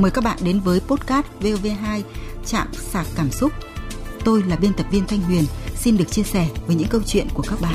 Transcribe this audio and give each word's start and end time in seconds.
Mời 0.00 0.10
các 0.10 0.24
bạn 0.24 0.38
đến 0.44 0.60
với 0.60 0.80
podcast 0.80 1.26
VOV2 1.40 2.02
Chạm 2.46 2.68
sạc 2.72 3.06
cảm 3.16 3.30
xúc. 3.30 3.52
Tôi 4.24 4.42
là 4.42 4.56
biên 4.56 4.72
tập 4.74 4.86
viên 4.90 5.06
Thanh 5.06 5.20
Huyền, 5.20 5.44
xin 5.76 5.96
được 5.96 6.04
chia 6.10 6.22
sẻ 6.22 6.48
với 6.66 6.76
những 6.76 6.88
câu 6.90 7.00
chuyện 7.06 7.26
của 7.34 7.42
các 7.42 7.58
bạn. 7.60 7.74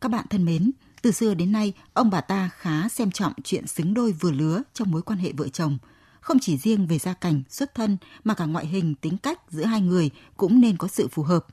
Các 0.00 0.08
bạn 0.10 0.26
thân 0.30 0.44
mến, 0.44 0.70
từ 1.02 1.10
xưa 1.10 1.34
đến 1.34 1.52
nay, 1.52 1.72
ông 1.92 2.10
bà 2.10 2.20
ta 2.20 2.50
khá 2.58 2.88
xem 2.88 3.10
trọng 3.10 3.32
chuyện 3.44 3.66
xứng 3.66 3.94
đôi 3.94 4.12
vừa 4.12 4.30
lứa 4.30 4.62
trong 4.74 4.90
mối 4.90 5.02
quan 5.02 5.18
hệ 5.18 5.32
vợ 5.32 5.48
chồng. 5.48 5.78
Không 6.20 6.38
chỉ 6.38 6.58
riêng 6.58 6.86
về 6.86 6.98
gia 6.98 7.14
cảnh, 7.14 7.42
xuất 7.48 7.74
thân 7.74 7.96
mà 8.24 8.34
cả 8.34 8.44
ngoại 8.44 8.66
hình, 8.66 8.94
tính 8.94 9.18
cách 9.18 9.40
giữa 9.50 9.64
hai 9.64 9.80
người 9.80 10.10
cũng 10.36 10.60
nên 10.60 10.76
có 10.76 10.88
sự 10.88 11.08
phù 11.08 11.22
hợp. 11.22 11.46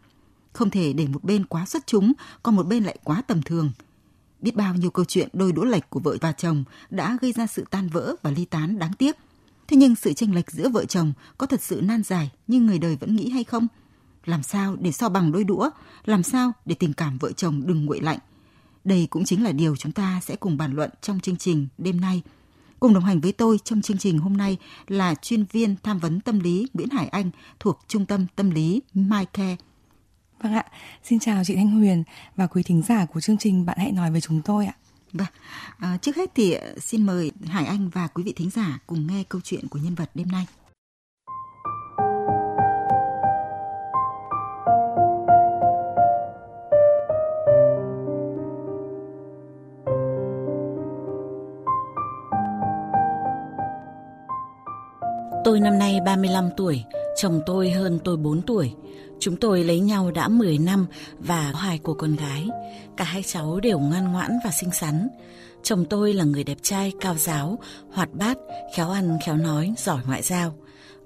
Không 0.55 0.69
thể 0.69 0.93
để 0.93 1.07
một 1.07 1.23
bên 1.23 1.45
quá 1.45 1.65
xuất 1.65 1.87
chúng, 1.87 2.13
còn 2.43 2.55
một 2.55 2.67
bên 2.67 2.83
lại 2.83 2.97
quá 3.03 3.21
tầm 3.21 3.41
thường. 3.41 3.71
Biết 4.41 4.55
bao 4.55 4.75
nhiêu 4.75 4.91
câu 4.91 5.05
chuyện 5.05 5.29
đôi 5.33 5.51
đũa 5.51 5.63
lệch 5.63 5.89
của 5.89 5.99
vợ 5.99 6.17
và 6.21 6.31
chồng 6.31 6.63
đã 6.89 7.17
gây 7.21 7.31
ra 7.31 7.47
sự 7.47 7.65
tan 7.71 7.89
vỡ 7.89 8.15
và 8.21 8.31
ly 8.31 8.45
tán 8.45 8.79
đáng 8.79 8.93
tiếc. 8.93 9.15
Thế 9.67 9.77
nhưng 9.77 9.95
sự 9.95 10.13
chênh 10.13 10.35
lệch 10.35 10.51
giữa 10.51 10.69
vợ 10.69 10.85
chồng 10.85 11.13
có 11.37 11.47
thật 11.47 11.61
sự 11.61 11.81
nan 11.83 12.03
dài 12.03 12.29
như 12.47 12.59
người 12.59 12.79
đời 12.79 12.95
vẫn 12.95 13.15
nghĩ 13.15 13.29
hay 13.29 13.43
không? 13.43 13.67
Làm 14.25 14.43
sao 14.43 14.75
để 14.75 14.91
so 14.91 15.09
bằng 15.09 15.31
đôi 15.31 15.43
đũa? 15.43 15.69
Làm 16.05 16.23
sao 16.23 16.51
để 16.65 16.75
tình 16.75 16.93
cảm 16.93 17.17
vợ 17.17 17.31
chồng 17.31 17.61
đừng 17.65 17.85
nguội 17.85 18.01
lạnh? 18.01 18.19
Đây 18.83 19.07
cũng 19.09 19.25
chính 19.25 19.43
là 19.43 19.51
điều 19.51 19.75
chúng 19.75 19.91
ta 19.91 20.19
sẽ 20.23 20.35
cùng 20.35 20.57
bàn 20.57 20.73
luận 20.73 20.89
trong 21.01 21.19
chương 21.19 21.37
trình 21.37 21.67
đêm 21.77 22.01
nay. 22.01 22.21
Cùng 22.79 22.93
đồng 22.93 23.03
hành 23.03 23.21
với 23.21 23.31
tôi 23.31 23.59
trong 23.63 23.81
chương 23.81 23.97
trình 23.97 24.19
hôm 24.19 24.37
nay 24.37 24.57
là 24.87 25.15
chuyên 25.15 25.45
viên 25.51 25.75
tham 25.83 25.99
vấn 25.99 26.19
tâm 26.19 26.39
lý 26.39 26.67
Nguyễn 26.73 26.89
Hải 26.89 27.07
Anh 27.07 27.29
thuộc 27.59 27.79
Trung 27.87 28.05
tâm 28.05 28.25
Tâm 28.35 28.49
lý 28.49 28.81
MyCare. 28.93 29.55
Vâng 30.45 30.53
ạ, 30.53 30.65
xin 31.03 31.19
chào 31.19 31.43
chị 31.43 31.55
Thanh 31.55 31.71
Huyền 31.71 32.03
và 32.35 32.47
quý 32.47 32.63
thính 32.63 32.81
giả 32.87 33.05
của 33.05 33.21
chương 33.21 33.37
trình 33.37 33.65
Bạn 33.65 33.77
hãy 33.77 33.91
nói 33.91 34.11
với 34.11 34.21
chúng 34.21 34.41
tôi 34.41 34.65
ạ. 34.65 34.73
Vâng, 35.13 35.27
à, 35.77 35.97
trước 36.01 36.15
hết 36.15 36.31
thì 36.35 36.57
xin 36.81 37.05
mời 37.05 37.31
Hải 37.45 37.65
Anh 37.65 37.89
và 37.89 38.07
quý 38.07 38.23
vị 38.23 38.33
thính 38.35 38.49
giả 38.49 38.79
cùng 38.87 39.07
nghe 39.07 39.23
câu 39.29 39.41
chuyện 39.43 39.67
của 39.67 39.79
nhân 39.79 39.95
vật 39.95 40.09
đêm 40.13 40.27
nay. 40.31 40.45
Tôi 55.43 55.59
năm 55.59 55.79
nay 55.79 55.99
35 56.05 56.49
tuổi, 56.57 56.83
chồng 57.17 57.41
tôi 57.45 57.71
hơn 57.71 57.99
tôi 58.03 58.17
4 58.17 58.41
tuổi. 58.41 58.75
Chúng 59.25 59.35
tôi 59.35 59.63
lấy 59.63 59.79
nhau 59.79 60.11
đã 60.11 60.27
10 60.27 60.57
năm 60.57 60.85
và 61.19 61.49
có 61.53 61.59
hai 61.59 61.79
cô 61.83 61.93
con 61.93 62.15
gái. 62.15 62.47
Cả 62.97 63.03
hai 63.03 63.23
cháu 63.23 63.59
đều 63.59 63.79
ngoan 63.79 64.11
ngoãn 64.11 64.31
và 64.43 64.51
xinh 64.61 64.71
xắn. 64.71 65.07
Chồng 65.63 65.85
tôi 65.89 66.13
là 66.13 66.23
người 66.23 66.43
đẹp 66.43 66.57
trai, 66.61 66.91
cao 66.99 67.15
giáo, 67.17 67.59
hoạt 67.91 68.13
bát, 68.13 68.37
khéo 68.75 68.89
ăn, 68.89 69.17
khéo 69.25 69.37
nói, 69.37 69.73
giỏi 69.77 70.01
ngoại 70.07 70.21
giao. 70.21 70.55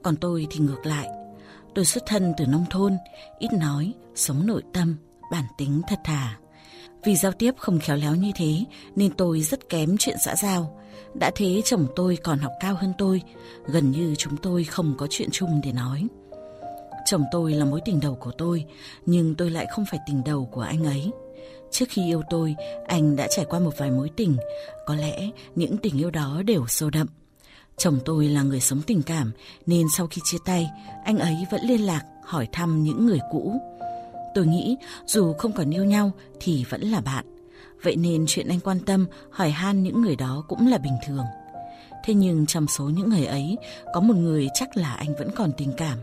Còn 0.03 0.15
tôi 0.15 0.47
thì 0.49 0.59
ngược 0.59 0.85
lại. 0.85 1.07
Tôi 1.75 1.85
xuất 1.85 2.03
thân 2.07 2.33
từ 2.37 2.45
nông 2.45 2.65
thôn, 2.69 2.97
ít 3.39 3.53
nói, 3.53 3.93
sống 4.15 4.47
nội 4.47 4.61
tâm, 4.73 4.97
bản 5.31 5.45
tính 5.57 5.81
thật 5.87 5.99
thà. 6.03 6.37
Vì 7.03 7.15
giao 7.15 7.31
tiếp 7.31 7.51
không 7.57 7.79
khéo 7.79 7.97
léo 7.97 8.15
như 8.15 8.31
thế 8.35 8.63
nên 8.95 9.11
tôi 9.11 9.41
rất 9.41 9.69
kém 9.69 9.97
chuyện 9.99 10.17
xã 10.25 10.35
giao. 10.35 10.79
Đã 11.13 11.31
thế 11.35 11.61
chồng 11.65 11.87
tôi 11.95 12.17
còn 12.23 12.39
học 12.39 12.51
cao 12.59 12.75
hơn 12.75 12.93
tôi, 12.97 13.21
gần 13.65 13.91
như 13.91 14.15
chúng 14.17 14.37
tôi 14.37 14.63
không 14.63 14.95
có 14.97 15.07
chuyện 15.09 15.29
chung 15.31 15.61
để 15.63 15.71
nói. 15.71 16.07
Chồng 17.09 17.25
tôi 17.31 17.53
là 17.53 17.65
mối 17.65 17.81
tình 17.85 17.99
đầu 17.99 18.15
của 18.15 18.31
tôi, 18.31 18.65
nhưng 19.05 19.35
tôi 19.35 19.49
lại 19.49 19.65
không 19.71 19.85
phải 19.91 19.99
tình 20.07 20.23
đầu 20.25 20.45
của 20.51 20.61
anh 20.61 20.83
ấy. 20.83 21.11
Trước 21.71 21.85
khi 21.89 22.05
yêu 22.05 22.21
tôi, 22.29 22.55
anh 22.87 23.15
đã 23.15 23.27
trải 23.29 23.45
qua 23.45 23.59
một 23.59 23.77
vài 23.77 23.91
mối 23.91 24.09
tình, 24.15 24.37
có 24.85 24.95
lẽ 24.95 25.29
những 25.55 25.77
tình 25.77 25.97
yêu 25.97 26.11
đó 26.11 26.41
đều 26.45 26.65
sâu 26.67 26.89
đậm. 26.89 27.07
Chồng 27.77 27.99
tôi 28.05 28.27
là 28.27 28.43
người 28.43 28.59
sống 28.59 28.81
tình 28.87 29.01
cảm, 29.01 29.31
nên 29.65 29.87
sau 29.97 30.07
khi 30.07 30.21
chia 30.23 30.37
tay, 30.45 30.69
anh 31.05 31.17
ấy 31.17 31.35
vẫn 31.51 31.61
liên 31.63 31.85
lạc, 31.85 32.03
hỏi 32.23 32.47
thăm 32.51 32.83
những 32.83 33.05
người 33.05 33.19
cũ. 33.31 33.55
Tôi 34.35 34.45
nghĩ 34.45 34.77
dù 35.05 35.33
không 35.33 35.51
còn 35.51 35.71
yêu 35.71 35.85
nhau 35.85 36.11
thì 36.39 36.65
vẫn 36.69 36.81
là 36.81 37.01
bạn. 37.01 37.25
Vậy 37.83 37.95
nên 37.95 38.25
chuyện 38.27 38.47
anh 38.47 38.59
quan 38.59 38.79
tâm, 38.79 39.05
hỏi 39.31 39.49
han 39.49 39.83
những 39.83 40.01
người 40.01 40.15
đó 40.15 40.43
cũng 40.47 40.67
là 40.67 40.77
bình 40.77 40.97
thường. 41.07 41.25
Thế 42.05 42.13
nhưng 42.13 42.45
trong 42.45 42.67
số 42.67 42.83
những 42.83 43.09
người 43.09 43.25
ấy, 43.25 43.57
có 43.93 44.01
một 44.01 44.15
người 44.15 44.47
chắc 44.53 44.77
là 44.77 44.93
anh 44.93 45.15
vẫn 45.19 45.29
còn 45.35 45.51
tình 45.57 45.73
cảm. 45.77 45.97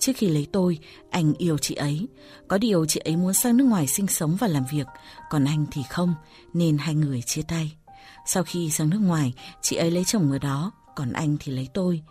Trước 0.00 0.12
khi 0.16 0.28
lấy 0.28 0.46
tôi, 0.52 0.78
anh 1.10 1.34
yêu 1.38 1.58
chị 1.58 1.74
ấy. 1.74 2.08
Có 2.48 2.58
điều 2.58 2.86
chị 2.86 3.00
ấy 3.00 3.16
muốn 3.16 3.34
sang 3.34 3.56
nước 3.56 3.64
ngoài 3.64 3.86
sinh 3.86 4.06
sống 4.06 4.36
và 4.36 4.46
làm 4.46 4.64
việc, 4.72 4.86
còn 5.30 5.44
anh 5.44 5.66
thì 5.70 5.82
không, 5.90 6.14
nên 6.52 6.78
hai 6.78 6.94
người 6.94 7.22
chia 7.22 7.42
tay. 7.42 7.72
Sau 8.26 8.42
khi 8.42 8.70
sang 8.70 8.90
nước 8.90 8.98
ngoài, 8.98 9.32
chị 9.62 9.76
ấy 9.76 9.90
lấy 9.90 10.04
chồng 10.04 10.32
ở 10.32 10.38
đó, 10.38 10.72
còn 10.96 11.12
anh 11.12 11.36
thì 11.40 11.52
lấy 11.52 11.68
tôi. 11.74 12.02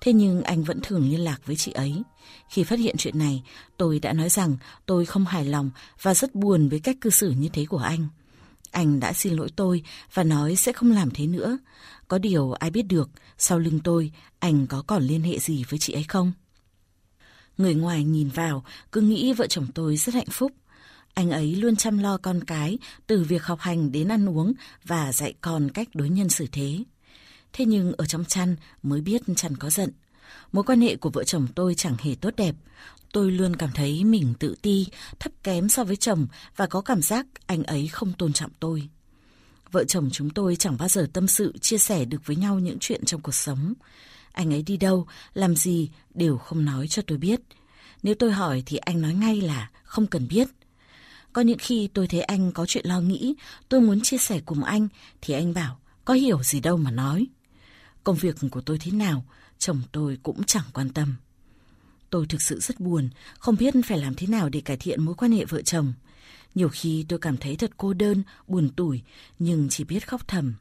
Thế 0.00 0.12
nhưng 0.12 0.42
anh 0.42 0.62
vẫn 0.62 0.80
thường 0.82 1.10
liên 1.10 1.20
lạc 1.20 1.38
với 1.46 1.56
chị 1.56 1.72
ấy. 1.72 2.02
Khi 2.48 2.64
phát 2.64 2.78
hiện 2.78 2.96
chuyện 2.98 3.18
này, 3.18 3.42
tôi 3.76 3.98
đã 3.98 4.12
nói 4.12 4.28
rằng 4.28 4.56
tôi 4.86 5.06
không 5.06 5.24
hài 5.24 5.44
lòng 5.44 5.70
và 6.02 6.14
rất 6.14 6.34
buồn 6.34 6.68
với 6.68 6.80
cách 6.80 6.96
cư 7.00 7.10
xử 7.10 7.30
như 7.30 7.48
thế 7.48 7.64
của 7.64 7.78
anh. 7.78 8.08
Anh 8.70 9.00
đã 9.00 9.12
xin 9.12 9.34
lỗi 9.34 9.48
tôi 9.56 9.82
và 10.14 10.22
nói 10.22 10.56
sẽ 10.56 10.72
không 10.72 10.90
làm 10.90 11.10
thế 11.10 11.26
nữa. 11.26 11.58
Có 12.08 12.18
điều 12.18 12.52
ai 12.52 12.70
biết 12.70 12.82
được, 12.82 13.10
sau 13.38 13.58
lưng 13.58 13.80
tôi, 13.84 14.12
anh 14.38 14.66
có 14.66 14.82
còn 14.86 15.02
liên 15.02 15.22
hệ 15.22 15.38
gì 15.38 15.64
với 15.68 15.78
chị 15.78 15.92
ấy 15.92 16.04
không? 16.08 16.32
Người 17.58 17.74
ngoài 17.74 18.04
nhìn 18.04 18.28
vào 18.28 18.64
cứ 18.92 19.00
nghĩ 19.00 19.32
vợ 19.32 19.46
chồng 19.46 19.66
tôi 19.74 19.96
rất 19.96 20.14
hạnh 20.14 20.30
phúc. 20.30 20.52
Anh 21.14 21.30
ấy 21.30 21.54
luôn 21.56 21.76
chăm 21.76 21.98
lo 21.98 22.16
con 22.16 22.44
cái, 22.44 22.78
từ 23.06 23.24
việc 23.24 23.42
học 23.44 23.60
hành 23.60 23.92
đến 23.92 24.08
ăn 24.08 24.28
uống 24.28 24.52
và 24.84 25.12
dạy 25.12 25.34
con 25.40 25.70
cách 25.70 25.88
đối 25.94 26.08
nhân 26.08 26.28
xử 26.28 26.46
thế. 26.52 26.84
Thế 27.52 27.64
nhưng 27.64 27.92
ở 27.92 28.06
trong 28.06 28.24
chăn 28.24 28.56
mới 28.82 29.00
biết 29.00 29.22
chăn 29.36 29.56
có 29.56 29.70
giận. 29.70 29.90
Mối 30.52 30.64
quan 30.64 30.80
hệ 30.80 30.96
của 30.96 31.10
vợ 31.10 31.24
chồng 31.24 31.46
tôi 31.54 31.74
chẳng 31.74 31.96
hề 31.98 32.14
tốt 32.14 32.30
đẹp. 32.36 32.54
Tôi 33.12 33.30
luôn 33.30 33.56
cảm 33.56 33.70
thấy 33.74 34.04
mình 34.04 34.34
tự 34.38 34.54
ti, 34.62 34.86
thấp 35.18 35.32
kém 35.42 35.68
so 35.68 35.84
với 35.84 35.96
chồng 35.96 36.26
và 36.56 36.66
có 36.66 36.80
cảm 36.80 37.02
giác 37.02 37.26
anh 37.46 37.62
ấy 37.62 37.88
không 37.88 38.12
tôn 38.12 38.32
trọng 38.32 38.50
tôi. 38.60 38.88
Vợ 39.72 39.84
chồng 39.84 40.10
chúng 40.12 40.30
tôi 40.30 40.56
chẳng 40.56 40.76
bao 40.78 40.88
giờ 40.88 41.06
tâm 41.12 41.28
sự, 41.28 41.52
chia 41.60 41.78
sẻ 41.78 42.04
được 42.04 42.26
với 42.26 42.36
nhau 42.36 42.58
những 42.58 42.78
chuyện 42.80 43.04
trong 43.04 43.20
cuộc 43.20 43.34
sống. 43.34 43.74
Anh 44.34 44.52
ấy 44.52 44.62
đi 44.62 44.76
đâu, 44.76 45.06
làm 45.34 45.56
gì 45.56 45.90
đều 46.14 46.38
không 46.38 46.64
nói 46.64 46.88
cho 46.88 47.02
tôi 47.06 47.18
biết. 47.18 47.40
Nếu 48.02 48.14
tôi 48.14 48.32
hỏi 48.32 48.62
thì 48.66 48.76
anh 48.76 49.00
nói 49.00 49.14
ngay 49.14 49.40
là 49.40 49.70
không 49.84 50.06
cần 50.06 50.28
biết. 50.28 50.48
Có 51.32 51.42
những 51.42 51.58
khi 51.58 51.88
tôi 51.94 52.06
thấy 52.06 52.20
anh 52.20 52.52
có 52.52 52.66
chuyện 52.66 52.86
lo 52.86 53.00
nghĩ, 53.00 53.34
tôi 53.68 53.80
muốn 53.80 54.00
chia 54.00 54.18
sẻ 54.18 54.40
cùng 54.46 54.64
anh 54.64 54.88
thì 55.20 55.34
anh 55.34 55.54
bảo 55.54 55.80
có 56.04 56.14
hiểu 56.14 56.42
gì 56.42 56.60
đâu 56.60 56.76
mà 56.76 56.90
nói. 56.90 57.26
Công 58.04 58.16
việc 58.16 58.36
của 58.50 58.60
tôi 58.60 58.78
thế 58.78 58.92
nào, 58.92 59.24
chồng 59.58 59.82
tôi 59.92 60.18
cũng 60.22 60.44
chẳng 60.44 60.64
quan 60.72 60.88
tâm. 60.90 61.14
Tôi 62.10 62.26
thực 62.26 62.42
sự 62.42 62.60
rất 62.60 62.80
buồn, 62.80 63.08
không 63.38 63.56
biết 63.56 63.74
phải 63.86 63.98
làm 63.98 64.14
thế 64.14 64.26
nào 64.26 64.48
để 64.48 64.60
cải 64.60 64.76
thiện 64.76 65.02
mối 65.04 65.14
quan 65.14 65.32
hệ 65.32 65.44
vợ 65.44 65.62
chồng. 65.62 65.92
Nhiều 66.54 66.68
khi 66.68 67.04
tôi 67.08 67.18
cảm 67.18 67.36
thấy 67.36 67.56
thật 67.56 67.70
cô 67.76 67.92
đơn, 67.92 68.22
buồn 68.48 68.68
tủi, 68.68 69.02
nhưng 69.38 69.68
chỉ 69.68 69.84
biết 69.84 70.08
khóc 70.08 70.28
thầm. 70.28 70.54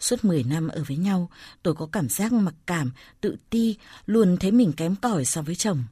Suốt 0.00 0.24
10 0.24 0.44
năm 0.44 0.68
ở 0.68 0.84
với 0.88 0.96
nhau, 0.96 1.30
tôi 1.62 1.74
có 1.74 1.86
cảm 1.86 2.08
giác 2.08 2.32
mặc 2.32 2.54
cảm, 2.66 2.90
tự 3.20 3.36
ti, 3.50 3.76
luôn 4.06 4.36
thấy 4.36 4.50
mình 4.50 4.72
kém 4.72 4.96
cỏi 4.96 5.24
so 5.24 5.42
với 5.42 5.54
chồng. 5.54 5.84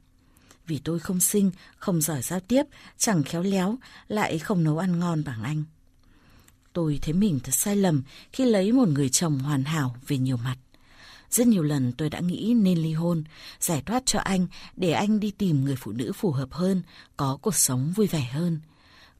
Vì 0.67 0.79
tôi 0.83 0.99
không 0.99 1.19
xinh, 1.19 1.51
không 1.77 2.01
giỏi 2.01 2.21
giao 2.21 2.39
tiếp, 2.39 2.63
chẳng 2.97 3.23
khéo 3.23 3.43
léo, 3.43 3.77
lại 4.07 4.39
không 4.39 4.63
nấu 4.63 4.77
ăn 4.77 4.99
ngon 4.99 5.23
bằng 5.23 5.43
anh. 5.43 5.63
Tôi 6.73 6.99
thấy 7.01 7.13
mình 7.13 7.39
thật 7.43 7.51
sai 7.55 7.75
lầm 7.75 8.03
khi 8.33 8.45
lấy 8.45 8.71
một 8.71 8.87
người 8.87 9.09
chồng 9.09 9.39
hoàn 9.39 9.63
hảo 9.63 9.95
về 10.07 10.17
nhiều 10.17 10.37
mặt. 10.37 10.57
Rất 11.29 11.47
nhiều 11.47 11.63
lần 11.63 11.91
tôi 11.91 12.09
đã 12.09 12.19
nghĩ 12.19 12.53
nên 12.53 12.77
ly 12.77 12.93
hôn, 12.93 13.23
giải 13.59 13.81
thoát 13.85 14.05
cho 14.05 14.19
anh 14.19 14.47
để 14.75 14.91
anh 14.91 15.19
đi 15.19 15.31
tìm 15.31 15.63
người 15.65 15.75
phụ 15.75 15.91
nữ 15.91 16.11
phù 16.15 16.31
hợp 16.31 16.53
hơn, 16.53 16.81
có 17.17 17.37
cuộc 17.41 17.55
sống 17.55 17.93
vui 17.95 18.07
vẻ 18.07 18.29
hơn. 18.33 18.59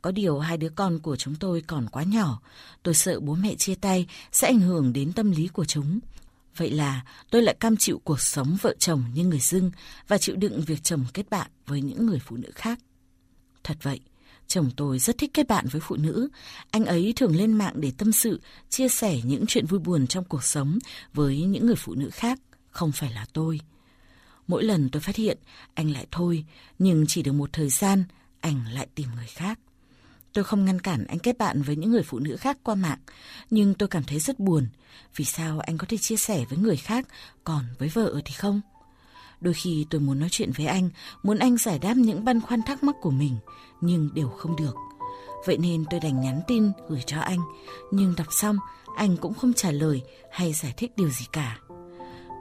Có 0.02 0.12
điều 0.12 0.40
hai 0.40 0.58
đứa 0.58 0.70
con 0.70 1.00
của 1.00 1.16
chúng 1.16 1.36
tôi 1.36 1.62
còn 1.68 1.88
quá 1.90 2.04
nhỏ, 2.04 2.42
tôi 2.84 2.94
sợ 2.94 3.20
bố 3.20 3.36
mẹ 3.36 3.56
chia 3.56 3.76
tay 3.76 4.08
sẽ 4.32 4.48
ảnh 4.48 4.60
hưởng 4.60 4.94
đến 4.94 5.14
tâm 5.14 5.32
lý 5.32 5.48
của 5.48 5.66
chúng. 5.66 6.00
Vậy 6.58 6.72
là 6.72 7.06
tôi 7.30 7.42
lại 7.42 7.56
cam 7.60 7.78
chịu 7.78 8.02
cuộc 8.04 8.22
sống 8.22 8.58
vợ 8.62 8.76
chồng 8.80 9.04
như 9.14 9.26
người 9.26 9.40
dưng 9.40 9.72
và 10.08 10.18
chịu 10.18 10.36
đựng 10.36 10.62
việc 10.62 10.84
chồng 10.84 11.06
kết 11.14 11.30
bạn 11.30 11.52
với 11.66 11.82
những 11.82 12.06
người 12.06 12.20
phụ 12.20 12.36
nữ 12.38 12.52
khác. 12.56 12.80
Thật 13.64 13.78
vậy, 13.82 14.00
chồng 14.48 14.70
tôi 14.78 15.00
rất 15.00 15.18
thích 15.18 15.32
kết 15.34 15.48
bạn 15.48 15.66
với 15.72 15.82
phụ 15.82 15.96
nữ. 15.96 16.30
Anh 16.72 16.86
ấy 16.86 17.14
thường 17.16 17.36
lên 17.36 17.52
mạng 17.52 17.74
để 17.76 17.92
tâm 17.98 18.12
sự, 18.12 18.42
chia 18.70 18.90
sẻ 18.90 19.20
những 19.24 19.46
chuyện 19.48 19.66
vui 19.66 19.80
buồn 19.80 20.08
trong 20.08 20.24
cuộc 20.24 20.44
sống 20.44 20.80
với 21.14 21.42
những 21.42 21.66
người 21.66 21.76
phụ 21.76 21.96
nữ 21.96 22.10
khác, 22.14 22.40
không 22.70 22.92
phải 22.92 23.12
là 23.12 23.26
tôi. 23.34 23.60
Mỗi 24.48 24.64
lần 24.64 24.90
tôi 24.90 25.02
phát 25.02 25.16
hiện, 25.16 25.38
anh 25.74 25.92
lại 25.92 26.08
thôi, 26.12 26.46
nhưng 26.80 27.06
chỉ 27.08 27.24
được 27.24 27.32
một 27.32 27.50
thời 27.54 27.70
gian, 27.70 28.04
anh 28.40 28.66
lại 28.74 28.88
tìm 28.96 29.08
người 29.16 29.28
khác. 29.28 29.60
Tôi 30.34 30.44
không 30.44 30.66
ngăn 30.66 30.82
cản 30.82 31.06
anh 31.06 31.20
kết 31.20 31.38
bạn 31.38 31.62
với 31.62 31.76
những 31.76 31.92
người 31.92 32.04
phụ 32.04 32.20
nữ 32.20 32.36
khác 32.36 32.58
qua 32.64 32.76
mạng, 32.76 33.00
nhưng 33.50 33.74
tôi 33.74 33.90
cảm 33.90 34.04
thấy 34.04 34.20
rất 34.20 34.40
buồn. 34.40 34.68
Vì 35.16 35.26
sao 35.26 35.60
anh 35.60 35.78
có 35.78 35.86
thể 35.90 35.98
chia 35.98 36.18
sẻ 36.18 36.46
với 36.50 36.60
người 36.60 36.78
khác, 36.78 37.08
còn 37.44 37.64
với 37.80 37.90
vợ 37.90 38.22
thì 38.26 38.34
không? 38.34 38.62
Đôi 39.42 39.54
khi 39.54 39.86
tôi 39.90 40.02
muốn 40.02 40.20
nói 40.20 40.30
chuyện 40.32 40.52
với 40.52 40.66
anh, 40.66 40.90
muốn 41.24 41.38
anh 41.38 41.58
giải 41.58 41.80
đáp 41.80 41.94
những 41.98 42.26
băn 42.26 42.42
khoăn 42.42 42.62
thắc 42.62 42.84
mắc 42.84 42.96
của 43.02 43.12
mình, 43.12 43.38
nhưng 43.82 44.10
đều 44.14 44.30
không 44.30 44.56
được. 44.56 44.76
vậy 45.46 45.58
nên 45.58 45.86
tôi 45.90 46.00
đành 46.00 46.22
nhắn 46.22 46.42
tin 46.48 46.72
gửi 46.90 47.02
cho 47.06 47.20
anh. 47.20 47.40
Nhưng 47.92 48.14
đọc 48.18 48.28
xong, 48.32 48.58
anh 48.96 49.18
cũng 49.18 49.34
không 49.34 49.54
trả 49.54 49.72
lời 49.72 50.02
hay 50.32 50.54
giải 50.54 50.74
thích 50.78 50.92
điều 50.96 51.10
gì 51.10 51.26
cả. 51.32 51.58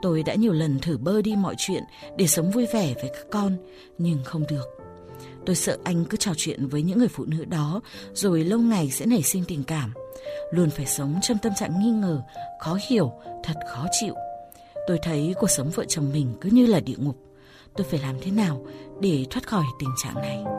Tôi 0.01 0.23
đã 0.23 0.35
nhiều 0.35 0.53
lần 0.53 0.79
thử 0.79 0.97
bơ 0.97 1.21
đi 1.21 1.35
mọi 1.35 1.55
chuyện 1.57 1.83
để 2.17 2.27
sống 2.27 2.51
vui 2.51 2.65
vẻ 2.73 2.93
với 2.93 3.11
các 3.13 3.25
con, 3.31 3.57
nhưng 3.97 4.23
không 4.23 4.43
được. 4.49 4.76
Tôi 5.47 5.55
sợ 5.55 5.77
anh 5.83 6.05
cứ 6.05 6.17
trò 6.17 6.31
chuyện 6.37 6.67
với 6.67 6.81
những 6.81 6.99
người 6.99 7.07
phụ 7.07 7.25
nữ 7.25 7.45
đó 7.45 7.81
rồi 8.13 8.43
lâu 8.43 8.59
ngày 8.59 8.91
sẽ 8.91 9.05
nảy 9.05 9.23
sinh 9.23 9.43
tình 9.47 9.63
cảm. 9.63 9.93
Luôn 10.51 10.69
phải 10.69 10.85
sống 10.85 11.19
trong 11.21 11.37
tâm 11.37 11.53
trạng 11.59 11.79
nghi 11.79 11.91
ngờ, 11.91 12.21
khó 12.59 12.77
hiểu, 12.89 13.11
thật 13.43 13.53
khó 13.69 13.85
chịu. 14.01 14.13
Tôi 14.87 14.99
thấy 15.03 15.33
cuộc 15.39 15.49
sống 15.49 15.69
vợ 15.69 15.85
chồng 15.87 16.11
mình 16.13 16.33
cứ 16.41 16.49
như 16.49 16.65
là 16.65 16.79
địa 16.79 16.95
ngục. 16.97 17.17
Tôi 17.75 17.87
phải 17.89 17.99
làm 17.99 18.15
thế 18.21 18.31
nào 18.31 18.65
để 19.01 19.25
thoát 19.29 19.47
khỏi 19.47 19.65
tình 19.79 19.89
trạng 20.03 20.15
này? 20.15 20.56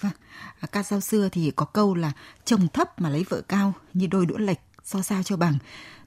Vâng 0.00 0.12
à, 0.60 0.66
ca 0.72 0.82
dao 0.82 1.00
xưa 1.00 1.28
thì 1.28 1.50
có 1.56 1.66
câu 1.66 1.94
là 1.94 2.12
chồng 2.44 2.68
thấp 2.68 3.00
mà 3.00 3.10
lấy 3.10 3.24
vợ 3.28 3.40
cao 3.40 3.72
như 3.94 4.06
đôi 4.06 4.26
đũa 4.26 4.38
lệch 4.38 4.60
so 4.84 5.02
sao 5.02 5.22
cho 5.22 5.36
bằng. 5.36 5.58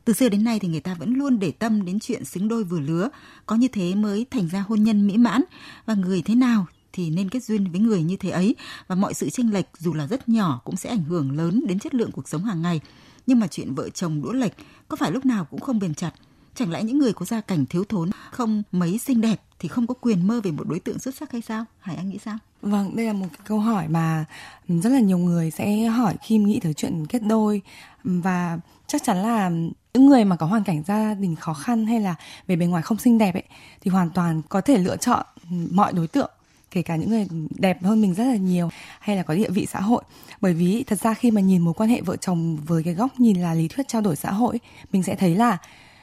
Từ 0.06 0.13
xưa 0.13 0.30
đến 0.30 0.44
nay 0.44 0.59
thì 0.59 0.68
người 0.68 0.80
ta 0.80 0.94
vẫn 0.94 1.13
luôn 1.13 1.39
để 1.39 1.51
tâm 1.51 1.86
đến 1.86 2.00
chuyện 2.00 2.25
xứng 2.25 2.47
đôi 2.47 2.63
vừa 2.63 2.80
lứa, 2.80 3.09
có 3.45 3.56
như 3.56 3.68
thế 3.68 3.95
mới 3.95 4.25
thành 4.31 4.47
ra 4.47 4.59
hôn 4.68 4.83
nhân 4.83 5.07
mỹ 5.07 5.18
mãn 5.18 5.41
và 5.86 5.94
người 5.94 6.21
thế 6.21 6.36
nào 6.36 6.65
thì 6.94 7.09
nên 7.09 7.30
kết 7.30 7.44
duyên 7.44 7.71
với 7.71 7.80
người 7.80 8.03
như 8.03 8.18
thế 8.18 8.30
ấy 8.30 8.56
và 8.88 8.95
mọi 8.95 9.13
sự 9.13 9.30
chênh 9.30 9.53
lệch 9.53 9.65
dù 9.80 9.94
là 9.94 10.07
rất 10.07 10.30
nhỏ 10.30 10.62
cũng 10.63 10.75
sẽ 10.75 10.89
ảnh 10.89 11.03
hưởng 11.03 11.38
lớn 11.38 11.63
đến 11.68 11.80
chất 11.80 11.94
lượng 11.94 12.12
cuộc 12.12 12.30
sống 12.30 12.44
hàng 12.44 12.62
ngày. 12.62 12.81
Nhưng 13.27 13.39
mà 13.39 13.47
chuyện 13.47 13.75
vợ 13.75 13.89
chồng 13.89 14.21
đũa 14.21 14.31
lệch 14.31 14.53
có 14.88 14.95
phải 14.95 15.12
lúc 15.12 15.25
nào 15.25 15.45
cũng 15.45 15.59
không 15.59 15.80
bền 15.80 15.94
chặt. 15.94 16.12
Chẳng 16.56 16.71
lẽ 16.71 16.83
những 16.83 16.97
người 16.97 17.13
có 17.13 17.25
gia 17.25 17.41
cảnh 17.41 17.65
thiếu 17.65 17.83
thốn 17.83 18.09
không 18.31 18.63
mấy 18.71 18.97
xinh 18.97 19.21
đẹp 19.21 19.41
thì 19.59 19.68
không 19.68 19.88
có 19.88 19.94
quyền 19.94 20.27
mơ 20.27 20.41
về 20.44 20.51
một 20.51 20.68
đối 20.68 20.80
tượng 20.80 21.00
xuất 21.00 21.15
sắc 21.15 21.31
hay 21.31 21.41
sao? 21.41 21.65
Hải 21.80 21.95
Anh 21.95 22.09
nghĩ 22.09 22.18
sao? 22.18 22.38
Vâng, 22.61 22.95
đây 22.95 23.06
là 23.06 23.13
một 23.13 23.27
cái 23.38 23.41
câu 23.47 23.59
hỏi 23.59 23.88
mà 23.88 24.25
ừ, 24.69 24.79
rất 24.79 24.89
là 24.89 25.00
nhiều 25.00 25.17
người 25.17 25.51
sẽ 25.51 25.85
hỏi 25.85 26.15
khi 26.21 26.38
nghĩ 26.38 26.59
tới 26.63 26.73
chuyện 26.73 27.06
kết 27.07 27.19
đôi. 27.23 27.61
Ừ, 28.03 28.11
và 28.23 28.59
chắc 28.88 29.03
chắn 29.03 29.17
là 29.17 29.50
những 29.94 30.06
người 30.06 30.25
mà 30.25 30.35
có 30.35 30.45
hoàn 30.45 30.63
cảnh 30.63 30.83
gia 30.88 31.13
đình 31.13 31.35
khó 31.35 31.53
khăn 31.53 31.85
hay 31.85 32.00
là 32.00 32.15
về 32.47 32.56
bề 32.56 32.65
ngoài 32.65 32.83
không 32.83 32.97
xinh 32.97 33.17
đẹp 33.17 33.33
ấy 33.33 33.44
thì 33.81 33.91
hoàn 33.91 34.09
toàn 34.09 34.41
có 34.50 34.61
thể 34.61 34.77
lựa 34.77 34.97
chọn 34.97 35.25
ừ, 35.51 35.56
mọi 35.71 35.94
đối 35.94 36.07
tượng 36.07 36.31
kể 36.71 36.81
cả 36.81 36.95
những 36.95 37.09
người 37.09 37.27
đẹp 37.57 37.83
hơn 37.83 38.01
mình 38.01 38.13
rất 38.13 38.23
là 38.23 38.35
nhiều 38.35 38.69
hay 39.00 39.15
là 39.15 39.23
có 39.23 39.33
địa 39.35 39.50
vị 39.50 39.67
xã 39.71 39.81
hội. 39.81 40.03
Bởi 40.41 40.53
vì 40.53 40.83
thật 40.88 41.00
ra 41.01 41.13
khi 41.13 41.31
mà 41.31 41.41
nhìn 41.41 41.62
mối 41.62 41.73
quan 41.73 41.89
hệ 41.89 42.01
vợ 42.01 42.15
chồng 42.15 42.57
với 42.67 42.83
cái 42.83 42.94
góc 42.94 43.19
nhìn 43.19 43.41
là 43.41 43.53
lý 43.53 43.67
thuyết 43.67 43.88
trao 43.88 44.01
đổi 44.01 44.15
xã 44.15 44.31
hội 44.31 44.59
mình 44.91 45.03
sẽ 45.03 45.15
thấy 45.15 45.35
là 45.35 45.57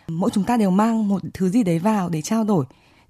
mỗi 0.09 0.31
chúng 0.31 0.45
ta 0.45 0.57
đều 0.57 0.71
mang 0.71 1.09
một 1.09 1.23
thứ 1.35 1.49
gì 1.49 1.63
đấy 1.63 1.79
vào 1.79 2.09
để 2.09 2.23
trao 2.23 2.45
đổi 2.45 2.65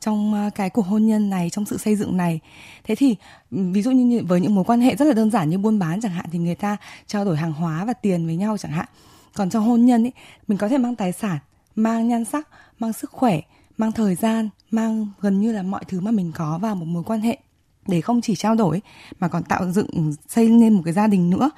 trong 0.06 0.35
à, 0.35 0.50
cái 0.55 0.70
cuộc 0.70 0.87
hôn 0.87 1.06
nhân 1.06 1.31
này 1.31 1.50
trong 1.50 1.64
sự 1.64 1.79
xây 1.79 1.97
dựng 1.97 2.17
này. 2.17 2.41
Thế 2.85 2.94
thì 2.94 3.17
ví 3.50 3.82
dụ 3.82 3.91
như 3.91 4.23
với 4.29 4.41
những 4.41 4.55
mối 4.55 4.64
quan 4.64 4.81
hệ 4.81 4.97
rất 4.97 5.05
là 5.05 5.12
đơn 5.12 5.31
giản 5.31 5.50
như 5.50 5.58
buôn 5.58 5.79
bán 5.79 6.00
chẳng 6.00 6.12
hạn 6.12 6.26
thì 6.32 6.38
người 6.38 6.55
ta 6.55 6.76
trao 7.06 7.25
đổi 7.25 7.37
hàng 7.37 7.53
hóa 7.53 7.85
và 7.85 7.93
tiền 7.93 8.26
với 8.26 8.37
nhau 8.37 8.58
chẳng 8.58 8.73
hạn. 8.73 8.87
Còn 9.35 9.50
trong 9.50 9.64
hôn 9.64 9.85
nhân 9.85 10.05
ấy 10.05 10.12
mình 10.49 10.58
có 10.58 10.69
thể 10.69 10.79
mang 10.79 10.97
tài 10.97 11.12
sản 11.12 11.38
mang 11.76 12.08
nhan 12.08 12.25
sắc 12.25 12.49
mang 12.79 12.93
sức 12.93 13.11
khỏe 13.11 13.41
mang 13.76 13.93
thời 13.93 14.14
gian 14.14 14.49
mang 14.70 15.06
gần 15.20 15.41
như 15.41 15.53
là 15.53 15.62
mọi 15.62 15.85
thứ 15.88 16.00
mà 16.00 16.11
mình 16.11 16.32
có 16.35 16.59
vào 16.59 16.75
một 16.75 16.87
mối 16.87 17.02
quan 17.02 17.20
hệ 17.20 17.38
để 17.87 18.00
không 18.00 18.20
chỉ 18.20 18.37
trao 18.37 18.55
đổi 18.55 18.82
mà 19.20 19.29
còn 19.29 19.43
tạo 19.43 19.73
dựng 19.73 20.12
xây 20.29 20.49
nên 20.49 20.73
một 20.73 20.82
cái 20.85 20.94
gia 20.94 21.06
đình 21.06 21.31
nữa. 21.31 21.50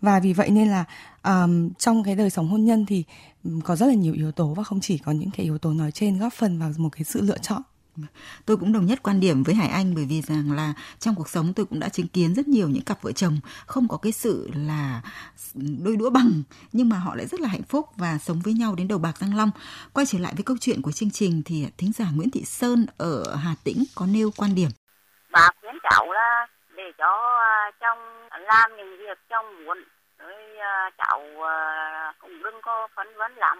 Và 0.00 0.20
vì 0.20 0.32
vậy 0.32 0.50
nên 0.50 0.68
là 0.68 0.84
um, 1.22 1.70
trong 1.78 2.04
cái 2.04 2.14
đời 2.14 2.30
sống 2.30 2.48
hôn 2.48 2.64
nhân 2.64 2.86
thì 2.86 3.04
có 3.64 3.76
rất 3.76 3.86
là 3.86 3.94
nhiều 3.94 4.14
yếu 4.14 4.32
tố 4.32 4.54
và 4.54 4.62
không 4.62 4.80
chỉ 4.80 4.98
có 4.98 5.12
những 5.12 5.30
cái 5.30 5.44
yếu 5.44 5.58
tố 5.58 5.72
nói 5.72 5.92
trên 5.92 6.18
góp 6.18 6.32
phần 6.32 6.58
vào 6.58 6.70
một 6.76 6.88
cái 6.92 7.04
sự 7.04 7.20
lựa 7.20 7.38
chọn. 7.38 7.62
Tôi 8.46 8.56
cũng 8.56 8.72
đồng 8.72 8.86
nhất 8.86 8.98
quan 9.02 9.20
điểm 9.20 9.42
với 9.42 9.54
Hải 9.54 9.68
Anh 9.68 9.94
bởi 9.94 10.06
vì 10.08 10.22
rằng 10.22 10.52
là 10.56 10.72
trong 10.98 11.14
cuộc 11.14 11.28
sống 11.28 11.52
tôi 11.56 11.66
cũng 11.66 11.80
đã 11.80 11.88
chứng 11.88 12.08
kiến 12.08 12.34
rất 12.34 12.48
nhiều 12.48 12.68
những 12.68 12.84
cặp 12.84 13.02
vợ 13.02 13.12
chồng 13.12 13.40
không 13.66 13.88
có 13.88 13.98
cái 14.02 14.12
sự 14.12 14.50
là 14.54 15.02
đôi 15.84 15.96
đũa 15.96 16.10
bằng, 16.10 16.42
nhưng 16.72 16.88
mà 16.88 16.98
họ 16.98 17.14
lại 17.14 17.26
rất 17.26 17.40
là 17.40 17.48
hạnh 17.48 17.62
phúc 17.68 17.88
và 17.96 18.18
sống 18.18 18.40
với 18.44 18.52
nhau 18.52 18.74
đến 18.78 18.88
đầu 18.88 18.98
bạc 18.98 19.16
răng 19.20 19.36
long. 19.36 19.50
Quay 19.92 20.06
trở 20.06 20.18
lại 20.18 20.32
với 20.36 20.44
câu 20.46 20.56
chuyện 20.60 20.82
của 20.82 20.92
chương 20.92 21.10
trình 21.10 21.42
thì 21.46 21.66
thính 21.78 21.92
giả 21.92 22.06
Nguyễn 22.14 22.30
Thị 22.30 22.44
Sơn 22.44 22.86
ở 22.98 23.36
Hà 23.36 23.54
Tĩnh 23.64 23.84
có 23.94 24.06
nêu 24.06 24.30
quan 24.36 24.54
điểm. 24.54 24.68
Bà 25.32 25.48
khuyến 25.60 25.74
cháu 25.90 26.12
là 26.12 26.46
để 26.76 26.92
cho 26.98 27.38
à, 27.40 27.70
trong 27.80 27.98
làm 28.40 28.70
những 28.76 28.96
việc 28.98 29.18
trong 29.28 29.64
muốn, 29.64 29.78
rồi 30.18 30.58
à, 30.58 30.90
cháu 30.98 31.20
à, 31.42 32.12
cũng 32.20 32.42
đừng 32.42 32.60
có 32.62 32.88
phấn 32.96 33.06
vấn 33.18 33.32
lắm 33.36 33.58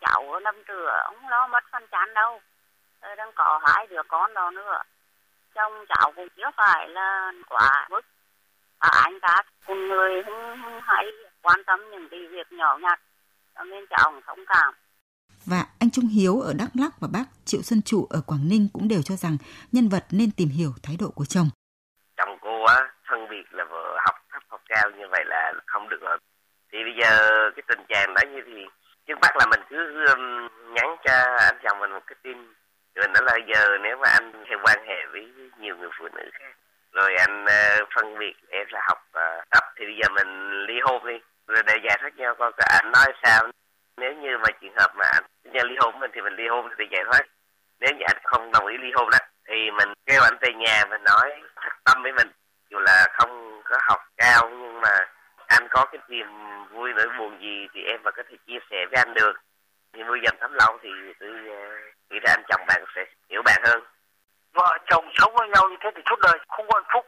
cháu 0.00 0.40
năm 0.40 0.54
trưa 0.68 0.86
ông 1.04 1.28
lo 1.28 1.46
mất 1.46 1.64
phân 1.72 1.82
chán 1.92 2.14
đâu 2.14 2.40
đang 3.16 3.30
có 3.34 3.60
hai 3.62 3.86
đứa 3.86 4.02
con 4.08 4.34
đó 4.34 4.50
nữa 4.50 4.82
chồng 5.54 5.72
cháu 5.88 6.12
cũng 6.16 6.28
chưa 6.36 6.50
phải 6.56 6.88
là 6.88 7.32
quá 7.48 7.86
mức 7.90 8.00
à, 8.78 8.88
anh 9.04 9.20
ta 9.20 9.42
cùng 9.66 9.88
người 9.88 10.22
không, 10.22 10.58
không 10.62 10.80
hay 10.82 11.04
quan 11.42 11.64
tâm 11.66 11.80
những 11.90 12.08
cái 12.10 12.20
việc 12.30 12.52
nhỏ 12.52 12.78
nhặt 12.82 13.00
cho 13.54 13.64
nên 13.64 13.84
cháu 13.90 14.10
cũng 14.12 14.20
thông 14.26 14.44
cảm 14.46 14.74
và 15.46 15.66
anh 15.80 15.90
Trung 15.90 16.04
Hiếu 16.06 16.40
ở 16.40 16.52
Đắk 16.58 16.70
Lắk 16.74 16.92
và 17.00 17.08
bác 17.12 17.24
Triệu 17.44 17.62
Xuân 17.62 17.82
Trụ 17.82 18.06
ở 18.10 18.20
Quảng 18.26 18.48
Ninh 18.50 18.68
cũng 18.72 18.88
đều 18.88 19.02
cho 19.02 19.14
rằng 19.16 19.36
nhân 19.72 19.88
vật 19.88 20.04
nên 20.10 20.30
tìm 20.36 20.48
hiểu 20.48 20.70
thái 20.82 20.96
độ 21.00 21.08
của 21.14 21.24
chồng. 21.24 21.48
Chồng 22.16 22.38
cô 22.40 22.64
á, 22.64 22.80
phân 23.10 23.28
biệt 23.30 23.44
là 23.50 23.64
vợ 23.70 23.98
học 24.06 24.16
thấp 24.32 24.42
học 24.48 24.60
cao 24.68 24.90
như 24.98 25.04
vậy 25.10 25.24
là 25.26 25.52
không 25.66 25.88
được 25.88 26.00
rồi. 26.00 26.18
Thì 26.72 26.78
bây 26.84 26.94
giờ 27.00 27.10
cái 27.56 27.62
tình 27.68 27.84
trạng 27.88 28.14
đó 28.14 28.22
như 28.32 28.40
thì 28.46 28.60
trước 29.06 29.14
mắt 29.22 29.36
là 29.38 29.46
mình 29.50 29.60
cứ 29.70 30.06
um, 30.06 30.48
nhắn 30.74 30.96
cho 31.04 31.12
anh 31.38 31.56
chồng 31.62 31.78
mình 31.80 31.90
một 31.90 32.02
cái 32.06 32.16
tin 32.22 32.36
rồi 32.94 33.08
nó 33.08 33.20
là 33.20 33.38
giờ 33.46 33.78
nếu 33.82 33.96
mà 33.96 34.08
anh 34.08 34.32
hay 34.46 34.58
quan 34.62 34.86
hệ 34.86 35.06
với 35.12 35.32
nhiều 35.58 35.76
người 35.76 35.90
phụ 35.98 36.08
nữ 36.16 36.30
khác. 36.32 36.54
Rồi 36.92 37.14
anh 37.14 37.44
uh, 37.44 37.88
phân 37.94 38.18
biệt 38.18 38.34
em 38.48 38.66
là 38.70 38.80
học 38.88 38.98
ờ, 39.12 39.38
uh, 39.38 39.50
tập 39.50 39.64
thì 39.76 39.84
bây 39.84 39.96
giờ 40.02 40.08
mình 40.14 40.50
ly 40.66 40.74
hôn 40.82 41.06
đi. 41.06 41.18
Rồi 41.46 41.62
để 41.66 41.74
giải 41.84 41.98
thoát 42.00 42.16
nhau 42.16 42.34
coi 42.34 42.52
cả 42.56 42.80
anh 42.82 42.92
nói 42.92 43.12
sao. 43.22 43.50
Nếu 43.96 44.12
như 44.14 44.38
mà 44.38 44.48
trường 44.60 44.74
hợp 44.76 44.92
mà 44.96 45.04
anh 45.12 45.24
nhà 45.44 45.60
ly 45.64 45.74
hôn 45.78 46.00
mình 46.00 46.10
thì 46.14 46.20
mình 46.20 46.36
ly 46.36 46.48
hôn 46.48 46.68
thì 46.78 46.84
giải 46.90 47.04
thoát 47.04 47.22
nếu 47.80 47.94
như 47.94 48.04
anh 48.06 48.16
không 48.24 48.52
đồng 48.52 48.66
ý 48.66 48.76
ly 48.78 48.90
hôn 48.94 49.10
đó 49.10 49.18
thì 49.48 49.70
mình 49.70 49.88
kêu 50.06 50.22
anh 50.22 50.36
về 50.40 50.52
nhà 50.52 50.84
mình 50.90 51.04
nói 51.04 51.42
thật 51.62 51.72
tâm 51.84 52.02
với 52.02 52.12
mình. 52.12 52.28
Dù 52.70 52.78
là 52.78 53.08
không 53.12 53.62
có 53.64 53.78
học 53.88 54.00
cao 54.16 54.50
nhưng 54.50 54.80
mà 54.80 54.98
anh 55.46 55.68
có 55.70 55.84
cái 55.92 56.00
niềm 56.08 56.26
vui 56.70 56.92
nỗi 56.96 57.06
buồn 57.18 57.40
gì 57.40 57.68
thì 57.74 57.80
em 57.82 58.00
mà 58.02 58.10
có 58.10 58.22
thể 58.30 58.36
chia 58.46 58.58
sẻ 58.70 58.86
với 58.90 59.02
anh 59.06 59.14
được 59.14 59.32
thì 59.94 60.02
nuôi 60.02 60.18
dầm 60.24 60.34
thấm 60.40 60.52
lâu 60.52 60.78
thì 60.82 60.90
tôi 61.20 61.30
ờ, 61.48 61.62
nghĩ 62.10 62.18
là 62.22 62.34
anh 62.36 62.42
chồng 62.48 62.66
bạn 62.68 62.84
sẽ 62.96 63.04
hiểu 63.30 63.42
bạn 63.44 63.62
hơn. 63.66 63.80
Vợ 64.52 64.78
chồng 64.90 65.04
sống 65.14 65.34
với 65.34 65.48
nhau 65.48 65.68
như 65.70 65.76
thế 65.80 65.90
thì 65.96 66.02
suốt 66.10 66.18
đời 66.22 66.38
không 66.48 66.66
có 66.68 66.80
hạnh 66.80 66.90
phúc. 66.92 67.06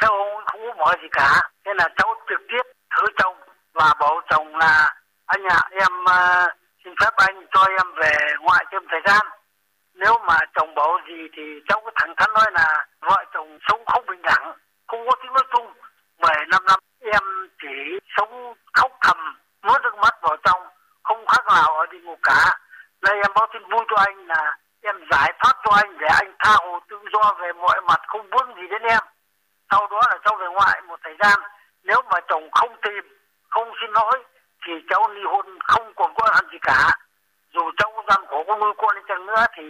Theo 0.00 0.10
ông 0.10 0.44
không 0.46 0.60
có 0.66 0.74
mọi 0.74 0.96
gì 1.02 1.08
cả. 1.12 1.40
Nên 1.64 1.76
là 1.76 1.88
cháu 1.96 2.14
trực 2.28 2.40
tiếp 2.48 2.62
thử 2.96 3.04
chồng. 3.16 3.36
Và 3.72 3.94
bảo 4.00 4.20
chồng 4.30 4.56
là 4.56 4.94
anh 5.26 5.44
ạ 5.44 5.60
à, 5.62 5.68
em 5.70 5.92
uh, 6.04 6.52
xin 6.84 6.94
phép 7.00 7.10
anh 7.16 7.46
cho 7.52 7.64
em 7.78 7.94
về 7.96 8.16
ngoại 8.40 8.64
thêm 8.72 8.82
thời 8.90 9.00
gian. 9.06 9.26
Nếu 9.94 10.14
mà 10.26 10.38
chồng 10.54 10.74
bảo 10.74 10.98
gì 11.08 11.28
thì 11.36 11.42
cháu 11.68 11.80
có 11.84 11.90
thẳng 11.94 12.14
thắn 12.16 12.32
nói 12.32 12.46
là 12.52 12.86
vợ 13.00 13.24
chồng 13.34 13.58
sống 13.68 13.84
không 13.86 14.06
bình 14.06 14.22
đẳng 14.22 14.52
không 14.86 15.06
có 15.08 15.16
tiếng 15.22 15.32
nói 15.32 15.44
chung. 15.52 15.72
Mười 16.18 16.46
năm 16.50 16.62
năm 16.66 16.80
em 17.12 17.22
chỉ 17.62 17.98
sống 18.16 18.54
khóc 18.72 18.92
thầm 19.00 19.16
nuốt 19.62 19.82
nước 19.82 19.94
mắt 19.96 20.14
vào 20.22 20.36
trong 20.44 20.62
không 21.02 21.26
khác 21.26 21.46
nào 21.46 21.78
ở 21.78 21.86
địa 21.86 21.98
ngục 21.98 22.18
cả 22.22 22.58
đây 23.02 23.07
em 23.22 23.32
báo 23.34 23.46
tin 23.52 23.62
vui 23.70 23.84
cho 23.90 23.96
anh 23.96 24.26
là 24.26 24.56
em 24.82 24.96
giải 25.10 25.32
thoát 25.38 25.54
cho 25.64 25.76
anh 25.76 25.98
để 25.98 26.06
anh 26.06 26.32
tha 26.38 26.52
hồ 26.58 26.80
tự 26.88 26.98
do 27.12 27.34
về 27.40 27.52
mọi 27.52 27.80
mặt, 27.80 28.00
không 28.06 28.30
vướng 28.30 28.54
gì 28.56 28.68
đến 28.70 28.82
em. 28.82 29.02
Sau 29.70 29.86
đó 29.90 30.00
là 30.10 30.18
cháu 30.24 30.36
về 30.36 30.46
ngoại 30.46 30.80
một 30.88 31.00
thời 31.04 31.16
gian, 31.22 31.38
nếu 31.82 32.02
mà 32.10 32.20
chồng 32.28 32.50
không 32.50 32.76
tìm, 32.82 33.04
không 33.48 33.72
xin 33.80 33.90
lỗi, 33.90 34.24
thì 34.66 34.72
cháu 34.90 35.08
ly 35.08 35.20
hôn 35.24 35.58
không 35.64 35.92
còn 35.96 36.14
có 36.14 36.28
ăn 36.32 36.44
gì 36.52 36.58
cả. 36.62 36.90
Dù 37.54 37.70
cháu 37.76 38.04
gian 38.08 38.26
khổ 38.28 38.44
có 38.46 38.56
nuôi 38.56 38.72
con 38.78 38.94
đi 38.94 39.02
chăng 39.08 39.26
nữa 39.26 39.44
thì 39.56 39.62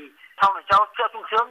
sau 0.43 0.55
này 0.55 0.63
cháu 0.69 0.87
chưa 0.99 1.07
sung 1.13 1.25
sướng. 1.31 1.51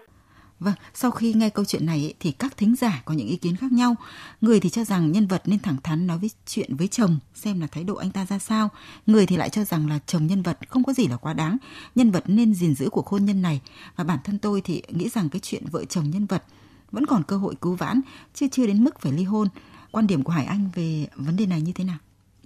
Vâng, 0.60 0.74
sau 0.94 1.12
khi 1.12 1.34
nghe 1.34 1.50
câu 1.50 1.66
chuyện 1.66 1.86
này 1.86 2.14
thì 2.20 2.32
các 2.32 2.58
thính 2.58 2.76
giả 2.76 3.02
có 3.06 3.14
những 3.14 3.28
ý 3.28 3.36
kiến 3.36 3.56
khác 3.56 3.72
nhau. 3.72 3.96
Người 4.42 4.60
thì 4.60 4.70
cho 4.70 4.84
rằng 4.84 5.12
nhân 5.12 5.28
vật 5.28 5.42
nên 5.46 5.60
thẳng 5.60 5.78
thắn 5.84 6.08
nói 6.08 6.18
với 6.18 6.30
chuyện 6.46 6.76
với 6.76 6.88
chồng 6.88 7.20
xem 7.36 7.60
là 7.60 7.68
thái 7.68 7.84
độ 7.84 7.96
anh 7.96 8.12
ta 8.12 8.26
ra 8.26 8.40
sao. 8.40 8.70
Người 9.06 9.26
thì 9.26 9.38
lại 9.38 9.50
cho 9.50 9.64
rằng 9.64 9.90
là 9.90 10.00
chồng 10.06 10.28
nhân 10.28 10.42
vật 10.42 10.58
không 10.70 10.84
có 10.84 10.94
gì 10.94 11.08
là 11.08 11.18
quá 11.18 11.34
đáng. 11.34 11.58
Nhân 11.96 12.12
vật 12.12 12.24
nên 12.28 12.54
gìn 12.54 12.76
giữ 12.76 12.90
cuộc 12.90 13.08
hôn 13.08 13.26
nhân 13.26 13.42
này. 13.42 13.62
Và 13.96 14.04
bản 14.04 14.20
thân 14.24 14.40
tôi 14.40 14.62
thì 14.62 14.82
nghĩ 14.90 15.10
rằng 15.10 15.30
cái 15.30 15.40
chuyện 15.44 15.64
vợ 15.72 15.86
chồng 15.86 16.10
nhân 16.10 16.26
vật 16.26 16.44
vẫn 16.92 17.06
còn 17.06 17.24
cơ 17.24 17.38
hội 17.38 17.56
cứu 17.62 17.76
vãn, 17.76 18.02
chứ 18.34 18.48
chưa 18.52 18.68
đến 18.68 18.84
mức 18.84 19.00
phải 19.00 19.12
ly 19.12 19.24
hôn. 19.24 19.48
Quan 19.92 20.08
điểm 20.08 20.24
của 20.24 20.32
Hải 20.32 20.46
Anh 20.46 20.70
về 20.76 21.08
vấn 21.16 21.36
đề 21.36 21.46
này 21.46 21.62
như 21.62 21.72
thế 21.72 21.84
nào? 21.84 21.98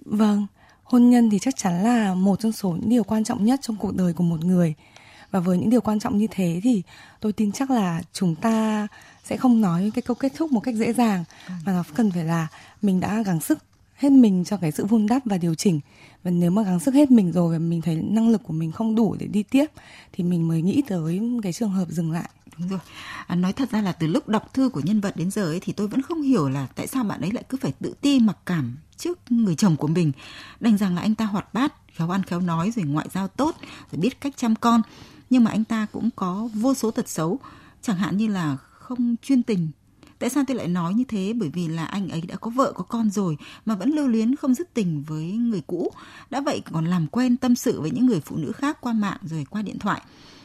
Vâng, 0.04 0.46
hôn 0.84 1.10
nhân 1.10 1.30
thì 1.30 1.38
chắc 1.38 1.56
chắn 1.56 1.84
là 1.84 2.14
một 2.14 2.40
trong 2.40 2.52
số 2.52 2.70
những 2.70 2.88
điều 2.88 3.04
quan 3.04 3.24
trọng 3.24 3.44
nhất 3.44 3.60
trong 3.62 3.76
cuộc 3.76 3.94
đời 3.94 4.12
của 4.12 4.24
một 4.24 4.44
người 4.44 4.74
và 5.32 5.40
với 5.40 5.58
những 5.58 5.70
điều 5.70 5.80
quan 5.80 5.98
trọng 5.98 6.18
như 6.18 6.26
thế 6.30 6.60
thì 6.62 6.82
tôi 7.20 7.32
tin 7.32 7.52
chắc 7.52 7.70
là 7.70 8.02
chúng 8.12 8.34
ta 8.34 8.86
sẽ 9.24 9.36
không 9.36 9.60
nói 9.60 9.90
cái 9.94 10.02
câu 10.02 10.14
kết 10.14 10.32
thúc 10.36 10.52
một 10.52 10.60
cách 10.60 10.74
dễ 10.74 10.92
dàng 10.92 11.24
mà 11.48 11.72
nó 11.72 11.84
cần 11.94 12.10
phải 12.10 12.24
là 12.24 12.48
mình 12.82 13.00
đã 13.00 13.22
gắng 13.22 13.40
sức 13.40 13.58
hết 13.94 14.12
mình 14.12 14.44
cho 14.44 14.56
cái 14.56 14.72
sự 14.72 14.86
vun 14.86 15.06
đắp 15.06 15.22
và 15.24 15.38
điều 15.38 15.54
chỉnh 15.54 15.80
và 16.22 16.30
nếu 16.30 16.50
mà 16.50 16.62
gắng 16.62 16.80
sức 16.80 16.94
hết 16.94 17.10
mình 17.10 17.32
rồi 17.32 17.52
và 17.52 17.58
mình 17.58 17.80
thấy 17.80 17.96
năng 17.96 18.28
lực 18.28 18.42
của 18.42 18.52
mình 18.52 18.72
không 18.72 18.94
đủ 18.94 19.16
để 19.18 19.26
đi 19.26 19.42
tiếp 19.42 19.66
thì 20.12 20.24
mình 20.24 20.48
mới 20.48 20.62
nghĩ 20.62 20.82
tới 20.88 21.20
cái 21.42 21.52
trường 21.52 21.70
hợp 21.70 21.88
dừng 21.88 22.12
lại 22.12 22.28
Đúng 22.58 22.68
rồi. 22.68 22.78
À, 23.26 23.36
nói 23.36 23.52
thật 23.52 23.70
ra 23.70 23.82
là 23.82 23.92
từ 23.92 24.06
lúc 24.06 24.28
đọc 24.28 24.54
thư 24.54 24.68
của 24.68 24.80
nhân 24.84 25.00
vật 25.00 25.16
đến 25.16 25.30
giờ 25.30 25.44
ấy 25.44 25.60
thì 25.60 25.72
tôi 25.72 25.88
vẫn 25.88 26.02
không 26.02 26.22
hiểu 26.22 26.48
là 26.48 26.66
tại 26.74 26.86
sao 26.86 27.04
bạn 27.04 27.20
ấy 27.20 27.30
lại 27.30 27.44
cứ 27.48 27.58
phải 27.60 27.72
tự 27.80 27.94
ti 28.00 28.20
mặc 28.20 28.36
cảm 28.46 28.76
trước 28.96 29.18
người 29.30 29.54
chồng 29.54 29.76
của 29.76 29.86
mình. 29.86 30.12
Đành 30.60 30.78
rằng 30.78 30.94
là 30.94 31.02
anh 31.02 31.14
ta 31.14 31.24
hoạt 31.24 31.54
bát, 31.54 31.74
khéo 31.92 32.10
ăn 32.10 32.22
khéo 32.22 32.40
nói 32.40 32.70
rồi 32.76 32.84
ngoại 32.84 33.08
giao 33.14 33.28
tốt, 33.28 33.56
rồi 33.92 34.00
biết 34.00 34.20
cách 34.20 34.34
chăm 34.36 34.54
con. 34.56 34.82
Nhưng 35.32 35.44
mà 35.44 35.50
anh 35.50 35.64
ta 35.64 35.86
cũng 35.92 36.10
có 36.16 36.48
vô 36.54 36.74
số 36.74 36.90
tật 36.90 37.08
xấu, 37.08 37.38
chẳng 37.82 37.96
hạn 37.96 38.16
như 38.16 38.28
là 38.28 38.56
không 38.56 39.16
chuyên 39.22 39.42
tình. 39.42 39.68
Tại 40.18 40.30
sao 40.30 40.44
tôi 40.48 40.56
lại 40.56 40.68
nói 40.68 40.94
như 40.94 41.04
thế? 41.04 41.32
Bởi 41.36 41.48
vì 41.48 41.68
là 41.68 41.84
anh 41.84 42.08
ấy 42.08 42.20
đã 42.20 42.36
có 42.36 42.50
vợ 42.50 42.72
có 42.76 42.84
con 42.84 43.10
rồi 43.10 43.36
mà 43.66 43.74
vẫn 43.74 43.90
lưu 43.90 44.06
luyến 44.06 44.36
không 44.36 44.54
dứt 44.54 44.74
tình 44.74 45.02
với 45.02 45.32
người 45.32 45.62
cũ. 45.66 45.92
Đã 46.30 46.40
vậy 46.40 46.62
còn 46.72 46.84
làm 46.84 47.06
quen 47.06 47.36
tâm 47.36 47.56
sự 47.56 47.80
với 47.80 47.90
những 47.90 48.06
người 48.06 48.20
phụ 48.20 48.36
nữ 48.36 48.52
khác 48.52 48.80
qua 48.80 48.92
mạng 48.92 49.18
rồi 49.22 49.46
qua 49.50 49.62
điện 49.62 49.78
thoại 49.78 50.02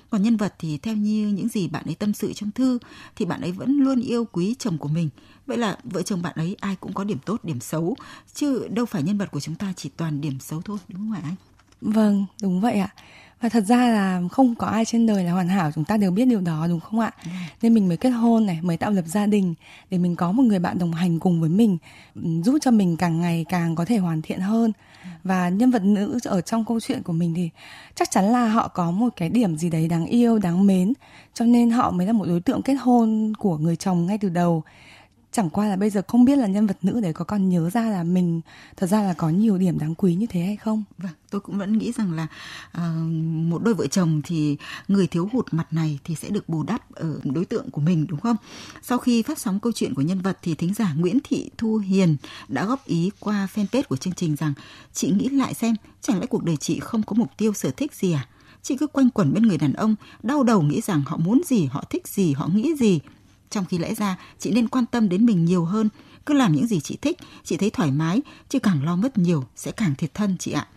còn 0.09 0.23
nhân 0.23 0.37
vật 0.37 0.55
thì 0.59 0.77
theo 0.77 0.95
như 0.95 1.27
những 1.27 1.47
gì 1.47 1.67
bạn 1.67 1.85
ấy 1.85 1.95
tâm 1.95 2.13
sự 2.13 2.33
trong 2.33 2.51
thư 2.51 2.79
thì 3.15 3.25
bạn 3.25 3.41
ấy 3.41 3.51
vẫn 3.51 3.79
luôn 3.79 4.01
yêu 4.01 4.25
quý 4.31 4.55
chồng 4.59 4.77
của 4.77 4.89
mình. 4.89 5.09
Vậy 5.45 5.57
là 5.57 5.77
vợ 5.83 6.01
chồng 6.01 6.21
bạn 6.21 6.33
ấy 6.35 6.55
ai 6.59 6.75
cũng 6.75 6.93
có 6.93 7.03
điểm 7.03 7.17
tốt, 7.25 7.43
điểm 7.43 7.59
xấu, 7.59 7.95
chứ 8.33 8.67
đâu 8.67 8.85
phải 8.85 9.03
nhân 9.03 9.17
vật 9.17 9.31
của 9.31 9.39
chúng 9.39 9.55
ta 9.55 9.73
chỉ 9.75 9.89
toàn 9.89 10.21
điểm 10.21 10.39
xấu 10.39 10.61
thôi, 10.61 10.77
đúng 10.87 10.97
không 10.97 11.11
ạ 11.11 11.21
anh? 11.23 11.35
Vâng, 11.81 12.25
đúng 12.41 12.61
vậy 12.61 12.73
ạ. 12.73 12.93
Và 13.41 13.49
thật 13.49 13.61
ra 13.61 13.87
là 13.87 14.21
không 14.31 14.55
có 14.55 14.67
ai 14.67 14.85
trên 14.85 15.05
đời 15.05 15.23
là 15.23 15.31
hoàn 15.31 15.47
hảo, 15.47 15.71
chúng 15.75 15.83
ta 15.83 15.97
đều 15.97 16.11
biết 16.11 16.25
điều 16.25 16.41
đó 16.41 16.67
đúng 16.69 16.79
không 16.79 16.99
ạ? 16.99 17.11
Ừ. 17.25 17.29
Nên 17.61 17.73
mình 17.73 17.87
mới 17.87 17.97
kết 17.97 18.09
hôn 18.09 18.45
này, 18.45 18.59
mới 18.61 18.77
tạo 18.77 18.91
lập 18.91 19.05
gia 19.05 19.25
đình 19.25 19.53
để 19.89 19.97
mình 19.97 20.15
có 20.15 20.31
một 20.31 20.43
người 20.43 20.59
bạn 20.59 20.79
đồng 20.79 20.93
hành 20.93 21.19
cùng 21.19 21.41
với 21.41 21.49
mình, 21.49 21.77
giúp 22.15 22.57
cho 22.61 22.71
mình 22.71 22.97
càng 22.97 23.21
ngày 23.21 23.45
càng 23.49 23.75
có 23.75 23.85
thể 23.85 23.97
hoàn 23.97 24.21
thiện 24.21 24.39
hơn. 24.39 24.71
Và 25.23 25.49
nhân 25.49 25.71
vật 25.71 25.83
nữ 25.83 26.19
ở 26.23 26.41
trong 26.41 26.65
câu 26.65 26.79
chuyện 26.79 27.03
của 27.03 27.13
mình 27.13 27.33
thì 27.35 27.49
chắc 27.95 28.11
chắn 28.11 28.25
là 28.25 28.47
họ 28.47 28.67
có 28.67 28.91
một 28.91 29.09
cái 29.15 29.29
điểm 29.29 29.57
gì 29.57 29.69
đấy 29.69 29.87
đáng 29.87 30.05
yêu, 30.05 30.39
đáng 30.39 30.67
mến, 30.67 30.93
cho 31.33 31.45
nên 31.45 31.69
họ 31.69 31.91
mới 31.91 32.07
là 32.07 32.13
một 32.13 32.25
đối 32.27 32.41
tượng 32.41 32.61
kết 32.61 32.73
hôn 32.73 33.33
của 33.39 33.57
người 33.57 33.75
chồng 33.75 34.05
ngay 34.05 34.17
từ 34.17 34.29
đầu 34.29 34.63
chẳng 35.37 35.49
qua 35.49 35.67
là 35.67 35.75
bây 35.75 35.89
giờ 35.89 36.01
không 36.07 36.25
biết 36.25 36.35
là 36.35 36.47
nhân 36.47 36.67
vật 36.67 36.77
nữ 36.81 36.99
đấy 36.99 37.13
có 37.13 37.25
còn 37.25 37.49
nhớ 37.49 37.69
ra 37.69 37.81
là 37.81 38.03
mình 38.03 38.41
thật 38.77 38.87
ra 38.87 39.01
là 39.01 39.13
có 39.13 39.29
nhiều 39.29 39.57
điểm 39.57 39.79
đáng 39.79 39.95
quý 39.95 40.15
như 40.15 40.25
thế 40.29 40.41
hay 40.41 40.55
không? 40.55 40.83
Vâng 40.97 41.11
tôi 41.29 41.41
cũng 41.41 41.57
vẫn 41.57 41.77
nghĩ 41.77 41.91
rằng 41.91 42.11
là 42.13 42.27
uh, 42.77 42.81
một 43.49 43.63
đôi 43.63 43.73
vợ 43.73 43.87
chồng 43.87 44.21
thì 44.25 44.57
người 44.87 45.07
thiếu 45.07 45.29
hụt 45.33 45.45
mặt 45.51 45.73
này 45.73 45.99
thì 46.03 46.15
sẽ 46.15 46.29
được 46.29 46.49
bù 46.49 46.63
đắp 46.63 46.91
ở 46.91 47.19
đối 47.23 47.45
tượng 47.45 47.71
của 47.71 47.81
mình 47.81 48.05
đúng 48.09 48.19
không? 48.19 48.35
Sau 48.81 48.97
khi 48.97 49.21
phát 49.21 49.39
sóng 49.39 49.59
câu 49.59 49.71
chuyện 49.75 49.93
của 49.93 50.01
nhân 50.01 50.21
vật 50.21 50.37
thì 50.41 50.55
thính 50.55 50.73
giả 50.73 50.93
Nguyễn 50.93 51.19
Thị 51.23 51.49
Thu 51.57 51.77
Hiền 51.77 52.15
đã 52.47 52.65
góp 52.65 52.85
ý 52.85 53.11
qua 53.19 53.47
fanpage 53.55 53.83
của 53.89 53.97
chương 53.97 54.13
trình 54.13 54.35
rằng 54.35 54.53
chị 54.93 55.11
nghĩ 55.11 55.29
lại 55.29 55.53
xem 55.53 55.75
chẳng 56.01 56.19
lẽ 56.19 56.25
cuộc 56.25 56.43
đời 56.43 56.57
chị 56.57 56.79
không 56.79 57.03
có 57.03 57.13
mục 57.13 57.29
tiêu 57.37 57.53
sở 57.53 57.71
thích 57.71 57.93
gì 57.93 58.11
à? 58.11 58.27
Chị 58.61 58.77
cứ 58.77 58.87
quanh 58.87 59.09
quẩn 59.09 59.33
bên 59.33 59.43
người 59.43 59.57
đàn 59.57 59.73
ông 59.73 59.95
đau 60.23 60.43
đầu 60.43 60.61
nghĩ 60.61 60.81
rằng 60.81 61.03
họ 61.05 61.17
muốn 61.17 61.41
gì 61.45 61.65
họ 61.65 61.83
thích 61.89 62.07
gì 62.07 62.33
họ 62.33 62.47
nghĩ 62.47 62.75
gì 62.79 62.99
trong 63.49 63.65
khi 63.65 63.77
lẽ 63.77 63.95
ra 63.95 64.17
chị 64.39 64.51
nên 64.51 64.67
quan 64.67 64.85
tâm 64.85 65.09
đến 65.09 65.25
mình 65.25 65.45
nhiều 65.45 65.65
hơn, 65.65 65.89
cứ 66.25 66.33
làm 66.33 66.53
những 66.53 66.67
gì 66.67 66.79
chị 66.79 66.97
thích, 67.01 67.17
chị 67.43 67.57
thấy 67.57 67.69
thoải 67.69 67.91
mái, 67.91 68.21
chứ 68.49 68.59
càng 68.59 68.83
lo 68.83 68.95
mất 68.95 69.17
nhiều 69.17 69.43
sẽ 69.55 69.71
càng 69.71 69.95
thiệt 69.95 70.13
thân 70.13 70.37
chị 70.39 70.51
ạ. 70.51 70.67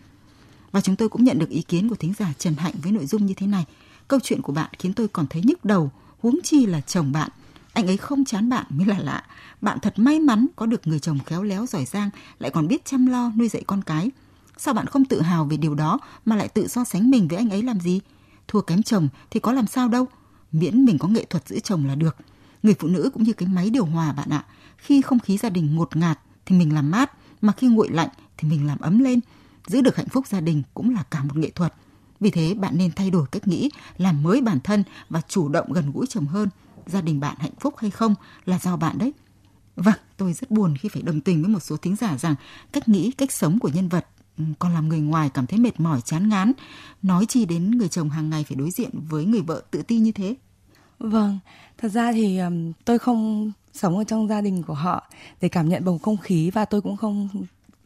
Và 0.71 0.81
chúng 0.81 0.95
tôi 0.95 1.09
cũng 1.09 1.23
nhận 1.23 1.39
được 1.39 1.49
ý 1.49 1.61
kiến 1.61 1.89
của 1.89 1.95
thính 1.95 2.13
giả 2.19 2.33
Trần 2.37 2.55
Hạnh 2.55 2.73
với 2.83 2.91
nội 2.91 3.05
dung 3.05 3.25
như 3.25 3.33
thế 3.33 3.47
này. 3.47 3.65
Câu 4.07 4.19
chuyện 4.23 4.41
của 4.41 4.53
bạn 4.53 4.69
khiến 4.79 4.93
tôi 4.93 5.07
còn 5.07 5.27
thấy 5.27 5.41
nhức 5.45 5.65
đầu, 5.65 5.91
huống 6.19 6.39
chi 6.43 6.65
là 6.65 6.81
chồng 6.81 7.11
bạn. 7.11 7.29
Anh 7.73 7.87
ấy 7.87 7.97
không 7.97 8.25
chán 8.25 8.49
bạn 8.49 8.65
mới 8.69 8.85
là 8.85 8.99
lạ. 8.99 9.23
Bạn 9.61 9.79
thật 9.79 9.99
may 9.99 10.19
mắn 10.19 10.47
có 10.55 10.65
được 10.65 10.87
người 10.87 10.99
chồng 10.99 11.19
khéo 11.25 11.43
léo 11.43 11.65
giỏi 11.65 11.85
giang, 11.85 12.09
lại 12.39 12.51
còn 12.51 12.67
biết 12.67 12.85
chăm 12.85 13.05
lo 13.05 13.31
nuôi 13.37 13.49
dạy 13.49 13.63
con 13.67 13.81
cái. 13.81 14.11
Sao 14.57 14.73
bạn 14.73 14.87
không 14.87 15.05
tự 15.05 15.21
hào 15.21 15.45
về 15.45 15.57
điều 15.57 15.75
đó 15.75 15.99
mà 16.25 16.35
lại 16.35 16.47
tự 16.47 16.67
so 16.67 16.83
sánh 16.83 17.11
mình 17.11 17.27
với 17.27 17.37
anh 17.37 17.49
ấy 17.49 17.61
làm 17.61 17.79
gì? 17.79 17.99
Thua 18.47 18.61
kém 18.61 18.83
chồng 18.83 19.07
thì 19.29 19.39
có 19.39 19.51
làm 19.51 19.67
sao 19.67 19.87
đâu. 19.87 20.07
Miễn 20.51 20.85
mình 20.85 20.97
có 20.97 21.07
nghệ 21.07 21.25
thuật 21.25 21.47
giữ 21.47 21.59
chồng 21.59 21.85
là 21.85 21.95
được. 21.95 22.15
Người 22.63 22.75
phụ 22.79 22.87
nữ 22.87 23.09
cũng 23.13 23.23
như 23.23 23.33
cái 23.33 23.49
máy 23.49 23.69
điều 23.69 23.85
hòa 23.85 24.13
bạn 24.13 24.29
ạ. 24.29 24.45
Khi 24.77 25.01
không 25.01 25.19
khí 25.19 25.37
gia 25.37 25.49
đình 25.49 25.75
ngột 25.75 25.95
ngạt 25.95 26.19
thì 26.45 26.57
mình 26.57 26.73
làm 26.73 26.91
mát, 26.91 27.11
mà 27.41 27.53
khi 27.57 27.67
nguội 27.67 27.89
lạnh 27.89 28.09
thì 28.37 28.47
mình 28.47 28.67
làm 28.67 28.79
ấm 28.79 28.99
lên. 28.99 29.19
Giữ 29.67 29.81
được 29.81 29.95
hạnh 29.95 30.09
phúc 30.09 30.27
gia 30.27 30.39
đình 30.39 30.63
cũng 30.73 30.95
là 30.95 31.03
cả 31.03 31.23
một 31.23 31.37
nghệ 31.37 31.49
thuật. 31.49 31.73
Vì 32.19 32.31
thế 32.31 32.53
bạn 32.53 32.77
nên 32.77 32.91
thay 32.91 33.09
đổi 33.09 33.25
cách 33.31 33.47
nghĩ, 33.47 33.69
làm 33.97 34.23
mới 34.23 34.41
bản 34.41 34.59
thân 34.63 34.83
và 35.09 35.21
chủ 35.27 35.49
động 35.49 35.73
gần 35.73 35.91
gũi 35.91 36.05
chồng 36.09 36.25
hơn. 36.25 36.49
Gia 36.85 37.01
đình 37.01 37.19
bạn 37.19 37.35
hạnh 37.39 37.53
phúc 37.59 37.73
hay 37.77 37.91
không 37.91 38.15
là 38.45 38.59
do 38.59 38.77
bạn 38.77 38.97
đấy. 38.97 39.13
Vâng, 39.75 39.99
tôi 40.17 40.33
rất 40.33 40.51
buồn 40.51 40.77
khi 40.77 40.89
phải 40.89 41.01
đồng 41.01 41.21
tình 41.21 41.41
với 41.41 41.51
một 41.51 41.59
số 41.59 41.77
thính 41.77 41.95
giả 41.95 42.17
rằng 42.17 42.35
cách 42.71 42.89
nghĩ, 42.89 43.11
cách 43.11 43.31
sống 43.31 43.59
của 43.59 43.69
nhân 43.69 43.89
vật 43.89 44.05
ừ, 44.37 44.43
còn 44.59 44.73
làm 44.73 44.89
người 44.89 44.99
ngoài 44.99 45.29
cảm 45.29 45.47
thấy 45.47 45.59
mệt 45.59 45.79
mỏi 45.79 46.01
chán 46.01 46.29
ngán. 46.29 46.51
Nói 47.01 47.25
chi 47.25 47.45
đến 47.45 47.71
người 47.71 47.89
chồng 47.89 48.09
hàng 48.09 48.29
ngày 48.29 48.45
phải 48.47 48.55
đối 48.55 48.71
diện 48.71 48.89
với 49.09 49.25
người 49.25 49.41
vợ 49.41 49.63
tự 49.71 49.81
ti 49.81 49.97
như 49.97 50.11
thế. 50.11 50.35
Vâng, 51.03 51.39
thật 51.77 51.89
ra 51.89 52.11
thì 52.11 52.37
um, 52.37 52.71
tôi 52.85 52.99
không 52.99 53.51
sống 53.73 53.97
ở 53.97 54.03
trong 54.03 54.27
gia 54.27 54.41
đình 54.41 54.63
của 54.63 54.73
họ 54.73 55.09
để 55.41 55.49
cảm 55.49 55.69
nhận 55.69 55.85
bầu 55.85 55.97
không 55.97 56.17
khí 56.17 56.51
và 56.51 56.65
tôi 56.65 56.81
cũng 56.81 56.97
không 56.97 57.29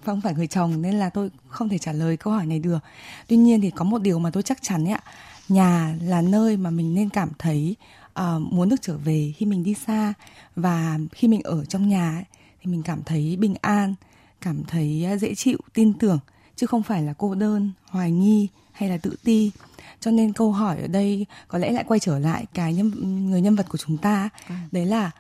không 0.04 0.22
phải 0.22 0.34
người 0.34 0.48
chồng 0.48 0.82
nên 0.82 0.96
là 0.96 1.10
tôi 1.10 1.30
không 1.48 1.70
thể 1.70 1.78
trả 1.78 1.92
lời 1.92 2.18
câu 2.18 2.34
hỏi 2.34 2.46
này 2.46 2.60
được. 2.60 2.80
Tuy 3.28 3.38
nhiên 3.38 3.62
thì 3.62 3.72
có 3.72 3.86
một 3.86 4.02
điều 4.02 4.20
mà 4.20 4.30
tôi 4.30 4.44
chắc 4.44 4.58
chắn 4.62 4.86
ấy 4.86 4.94
ạ, 4.94 5.04
nhà 5.50 5.96
là 6.02 6.22
nơi 6.22 6.58
mà 6.58 6.70
mình 6.70 6.96
nên 6.96 7.10
cảm 7.10 7.30
thấy 7.40 7.76
uh, 8.20 8.42
muốn 8.42 8.70
được 8.70 8.82
trở 8.82 8.98
về 8.98 9.34
khi 9.38 9.46
mình 9.46 9.64
đi 9.64 9.74
xa 9.74 10.14
và 10.56 11.00
khi 11.12 11.28
mình 11.28 11.42
ở 11.42 11.66
trong 11.66 11.90
nhà 11.90 12.12
ấy, 12.16 12.24
thì 12.62 12.72
mình 12.72 12.84
cảm 12.84 13.04
thấy 13.04 13.38
bình 13.40 13.56
an, 13.62 13.96
cảm 14.42 14.64
thấy 14.68 15.06
ờ, 15.10 15.18
dễ 15.18 15.36
chịu, 15.36 15.58
tin 15.74 15.94
tưởng 15.94 16.20
chứ 16.56 16.68
không 16.68 16.84
phải 16.84 17.04
là 17.04 17.14
cô 17.18 17.36
đơn, 17.36 17.72
hoài 17.86 18.12
nghi 18.12 18.48
hay 18.72 18.90
là 18.90 18.98
tự 18.98 19.16
ti. 19.24 19.52
Cho 20.00 20.12
nên 20.12 20.34
câu 20.34 20.52
hỏi 20.52 20.82
ở 20.82 20.88
đây 20.88 21.26
có 21.48 21.58
lẽ 21.58 21.72
lại 21.72 21.84
quay 21.88 22.00
trở 22.00 22.20
lại 22.20 22.46
cái 22.54 22.74
nhân 22.74 22.92
người 23.30 23.42
nhân 23.42 23.56
vật 23.56 23.66
của 23.70 23.78
chúng 23.78 23.98
ta. 23.98 24.30
Ừ. 24.50 24.56
đấy 24.72 24.86
là 24.86 25.12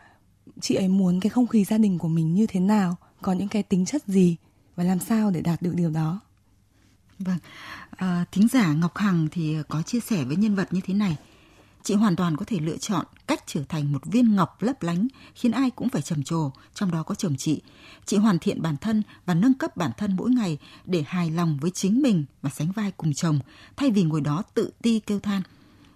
chị 0.61 0.75
ấy 0.75 0.87
muốn 0.87 1.19
cái 1.19 1.29
không 1.29 1.47
khí 1.47 1.63
gia 1.63 1.77
đình 1.77 1.97
của 1.97 2.07
mình 2.07 2.35
như 2.35 2.47
thế 2.47 2.59
nào 2.59 2.95
có 3.21 3.33
những 3.33 3.47
cái 3.47 3.63
tính 3.63 3.85
chất 3.85 4.03
gì 4.07 4.35
và 4.75 4.83
làm 4.83 4.99
sao 4.99 5.31
để 5.31 5.41
đạt 5.41 5.61
được 5.61 5.73
điều 5.75 5.89
đó? 5.89 6.19
Vâng. 7.19 7.37
À, 7.89 8.25
thính 8.31 8.47
giả 8.47 8.73
ngọc 8.73 8.97
hằng 8.97 9.27
thì 9.31 9.57
có 9.67 9.81
chia 9.81 9.99
sẻ 9.99 10.23
với 10.23 10.35
nhân 10.35 10.55
vật 10.55 10.73
như 10.73 10.81
thế 10.85 10.93
này 10.93 11.17
chị 11.85 11.93
hoàn 11.93 12.15
toàn 12.15 12.37
có 12.37 12.45
thể 12.45 12.59
lựa 12.59 12.77
chọn 12.77 13.05
cách 13.27 13.43
trở 13.45 13.63
thành 13.69 13.91
một 13.91 14.05
viên 14.05 14.35
ngọc 14.35 14.61
lấp 14.61 14.83
lánh 14.83 15.07
khiến 15.35 15.51
ai 15.51 15.69
cũng 15.69 15.89
phải 15.89 16.01
trầm 16.01 16.23
trồ, 16.23 16.51
trong 16.73 16.91
đó 16.91 17.03
có 17.03 17.15
chồng 17.15 17.35
chị. 17.37 17.61
Chị 18.05 18.17
hoàn 18.17 18.39
thiện 18.39 18.61
bản 18.61 18.77
thân 18.77 19.03
và 19.25 19.33
nâng 19.33 19.53
cấp 19.53 19.77
bản 19.77 19.91
thân 19.97 20.15
mỗi 20.15 20.29
ngày 20.29 20.57
để 20.85 21.03
hài 21.07 21.31
lòng 21.31 21.57
với 21.61 21.71
chính 21.71 22.01
mình 22.01 22.25
và 22.41 22.49
sánh 22.49 22.71
vai 22.71 22.91
cùng 22.97 23.13
chồng, 23.13 23.39
thay 23.75 23.91
vì 23.91 24.03
ngồi 24.03 24.21
đó 24.21 24.43
tự 24.53 24.71
ti 24.81 24.99
kêu 24.99 25.19
than. 25.19 25.41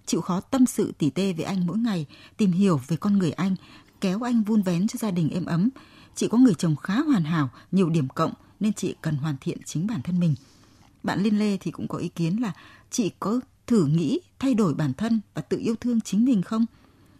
Chịu 0.06 0.20
khó 0.20 0.40
tâm 0.40 0.66
sự 0.66 0.92
tỉ 0.98 1.10
tê 1.10 1.32
với 1.32 1.44
anh 1.44 1.66
mỗi 1.66 1.78
ngày, 1.78 2.06
tìm 2.36 2.52
hiểu 2.52 2.80
về 2.88 2.96
con 2.96 3.18
người 3.18 3.32
anh, 3.32 3.56
kéo 4.00 4.26
anh 4.26 4.42
vun 4.42 4.62
vén 4.62 4.88
cho 4.88 4.96
gia 4.96 5.10
đình 5.10 5.30
êm 5.30 5.44
ấm. 5.44 5.68
Chị 6.14 6.28
có 6.28 6.38
người 6.38 6.54
chồng 6.54 6.76
khá 6.76 6.94
hoàn 6.94 7.24
hảo, 7.24 7.50
nhiều 7.72 7.90
điểm 7.90 8.08
cộng 8.08 8.32
nên 8.60 8.72
chị 8.72 8.94
cần 9.02 9.16
hoàn 9.16 9.36
thiện 9.40 9.58
chính 9.64 9.86
bản 9.86 10.02
thân 10.02 10.20
mình. 10.20 10.34
Bạn 11.02 11.22
Liên 11.22 11.38
Lê 11.38 11.56
thì 11.56 11.70
cũng 11.70 11.88
có 11.88 11.98
ý 11.98 12.08
kiến 12.08 12.42
là 12.42 12.52
chị 12.90 13.10
có 13.20 13.40
thử 13.70 13.86
nghĩ 13.86 14.20
thay 14.38 14.54
đổi 14.54 14.74
bản 14.74 14.92
thân 14.94 15.20
và 15.34 15.42
tự 15.42 15.58
yêu 15.58 15.74
thương 15.80 16.00
chính 16.00 16.24
mình 16.24 16.42
không? 16.42 16.66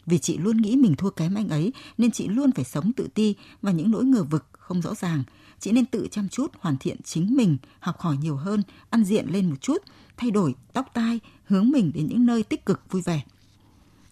Vì 0.06 0.18
chị 0.18 0.38
luôn 0.38 0.56
nghĩ 0.56 0.76
mình 0.76 0.94
thua 0.98 1.10
kém 1.10 1.34
anh 1.34 1.48
ấy 1.48 1.72
nên 1.98 2.10
chị 2.10 2.28
luôn 2.28 2.52
phải 2.52 2.64
sống 2.64 2.92
tự 2.96 3.08
ti 3.14 3.36
và 3.62 3.72
những 3.72 3.90
nỗi 3.90 4.04
ngờ 4.04 4.24
vực 4.30 4.44
không 4.52 4.82
rõ 4.82 4.94
ràng. 4.94 5.22
Chị 5.58 5.72
nên 5.72 5.86
tự 5.86 6.08
chăm 6.10 6.28
chút 6.28 6.46
hoàn 6.60 6.76
thiện 6.80 6.96
chính 7.04 7.36
mình, 7.36 7.58
học 7.80 7.98
hỏi 7.98 8.16
nhiều 8.20 8.36
hơn, 8.36 8.62
ăn 8.90 9.04
diện 9.04 9.26
lên 9.28 9.50
một 9.50 9.56
chút, 9.60 9.78
thay 10.16 10.30
đổi 10.30 10.54
tóc 10.74 10.86
tai, 10.94 11.20
hướng 11.44 11.70
mình 11.70 11.92
đến 11.94 12.06
những 12.06 12.26
nơi 12.26 12.42
tích 12.42 12.66
cực 12.66 12.80
vui 12.90 13.02
vẻ. 13.06 13.20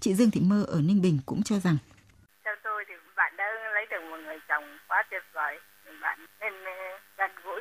Chị 0.00 0.14
Dương 0.14 0.30
Thị 0.30 0.40
Mơ 0.40 0.64
ở 0.68 0.80
Ninh 0.80 1.02
Bình 1.02 1.18
cũng 1.26 1.42
cho 1.42 1.58
rằng 1.58 1.76
Theo 2.44 2.54
tôi 2.64 2.84
thì 2.88 2.94
bạn 3.16 3.36
đã 3.36 3.44
lấy 3.74 3.86
được 3.90 4.02
một 4.10 4.16
người 4.24 4.38
chồng 4.48 4.64
quá 4.88 5.02
tuyệt 5.10 5.22
vời. 5.34 5.58
Bạn 6.02 6.18
nên 6.40 6.52
ờ, 6.64 6.72
gần 7.18 7.30
gũi 7.44 7.60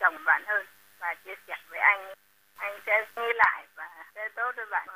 chồng 0.00 0.14
bạn 0.26 0.42
hơn 0.46 0.66
và 1.00 1.14
chia 1.24 1.34
sẻ 1.46 1.54
với 1.70 1.80
anh. 1.80 2.14
Anh 2.56 2.80
sẽ 2.86 2.92
nghĩ 3.16 3.28
lại 3.34 3.66
với 4.56 4.64
bạn. 4.70 4.88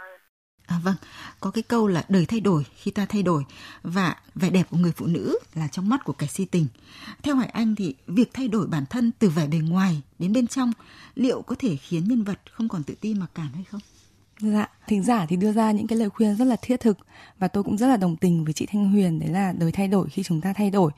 À 0.67 0.81
vâng, 0.83 0.95
có 1.41 1.51
cái 1.51 1.63
câu 1.63 1.87
là 1.87 2.05
đời 2.09 2.27
thay 2.27 2.41
đổi 2.41 2.65
khi 2.77 2.91
ta 2.91 3.07
thay 3.09 3.23
đổi 3.23 3.45
và 3.83 4.17
vẻ 4.35 4.51
đẹp 4.51 4.67
của 4.71 4.77
người 4.77 4.93
phụ 4.97 5.07
nữ 5.07 5.39
là 5.55 5.69
trong 5.69 5.89
mắt 5.89 6.05
của 6.05 6.13
kẻ 6.13 6.27
si 6.27 6.45
tình. 6.45 6.67
Theo 7.23 7.37
Hoài 7.37 7.49
Anh 7.49 7.75
thì 7.75 7.95
việc 8.07 8.31
thay 8.33 8.49
đổi 8.49 8.67
bản 8.67 8.85
thân 8.87 9.11
từ 9.19 9.29
vẻ 9.29 9.47
bề 9.47 9.59
ngoài 9.59 10.03
đến 10.19 10.33
bên 10.33 10.47
trong 10.47 10.73
liệu 11.15 11.43
có 11.43 11.55
thể 11.59 11.77
khiến 11.77 12.09
nhân 12.09 12.25
vật 12.25 12.39
không 12.53 12.69
còn 12.69 12.83
tự 12.83 12.95
ti 13.01 13.15
mặc 13.15 13.31
cảm 13.35 13.53
hay 13.55 13.65
không? 13.65 13.81
Dạ, 14.41 14.67
thính 14.87 15.03
giả 15.03 15.27
thì 15.27 15.37
đưa 15.37 15.53
ra 15.53 15.73
những 15.73 15.87
cái 15.87 15.99
lời 15.99 16.11
khuyên 16.11 16.37
rất 16.37 16.45
là 16.45 16.57
thiết 16.63 16.81
thực 16.81 16.99
và 17.39 17.49
tôi 17.49 17.63
cũng 17.63 17.79
rất 17.79 17.87
là 17.87 17.97
đồng 17.97 18.17
tình 18.17 18.45
với 18.45 18.53
chị 18.53 18.67
Thanh 18.67 18.93
Huyền 18.93 19.19
đấy 19.19 19.29
là 19.29 19.53
đời 19.53 19.73
thay 19.73 19.89
đổi 19.89 20.09
khi 20.09 20.23
chúng 20.23 20.41
ta 20.41 20.53
thay 20.53 20.71
đổi. 20.71 20.93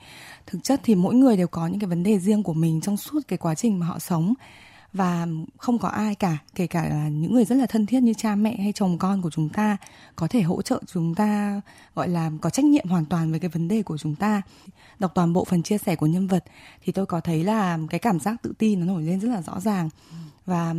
Thực 0.47 0.65
chất 0.65 0.81
thì 0.85 0.95
mỗi 0.95 1.15
người 1.15 1.37
đều 1.37 1.49
có 1.49 1.67
những 1.67 1.81
cái 1.81 1.89
vấn 1.89 2.03
đề 2.03 2.19
riêng 2.19 2.43
của 2.43 2.53
mình 2.55 2.81
trong 2.81 2.97
suốt 2.97 3.21
cái 3.29 3.39
quá 3.39 3.55
trình 3.55 3.79
mà 3.79 3.87
họ 3.87 3.99
sống 3.99 4.35
và 4.93 5.27
không 5.59 5.79
có 5.79 5.89
ai 5.89 6.15
cả, 6.15 6.39
kể 6.55 6.67
cả 6.67 6.89
là 6.89 7.09
những 7.09 7.35
người 7.35 7.45
rất 7.45 7.55
là 7.55 7.67
thân 7.67 7.87
thiết 7.87 8.01
như 8.01 8.15
cha 8.15 8.35
mẹ 8.35 8.57
hay 8.57 8.73
chồng 8.73 8.99
con 8.99 9.23
của 9.23 9.31
chúng 9.31 9.49
ta 9.49 9.77
có 10.17 10.29
thể 10.29 10.43
hỗ 10.43 10.63
trợ 10.63 10.81
chúng 10.93 11.15
ta, 11.15 11.61
gọi 11.95 12.09
là 12.09 12.31
có 12.41 12.51
trách 12.51 12.65
nhiệm 12.65 12.89
hoàn 12.89 13.05
toàn 13.05 13.31
với 13.31 13.41
cái 13.41 13.51
vấn 13.51 13.69
đề 13.69 13.83
của 13.83 13.99
chúng 13.99 14.15
ta. 14.15 14.43
Đọc 14.99 15.13
toàn 15.15 15.33
bộ 15.33 15.45
phần 15.45 15.63
chia 15.63 15.79
sẻ 15.79 15.97
của 15.97 16.07
nhân 16.07 16.27
vật 16.27 16.45
thì 16.85 16.93
tôi 16.93 17.07
có 17.07 17.21
thấy 17.21 17.45
là 17.45 17.79
cái 17.91 18.01
cảm 18.01 18.21
giác 18.21 18.43
tự 18.43 18.53
tin 18.59 18.81
nó 18.81 18.87
nổi 18.87 19.03
lên 19.03 19.21
rất 19.21 19.29
là 19.29 19.43
rõ 19.43 19.61
ràng. 19.61 19.89
Và 20.47 20.75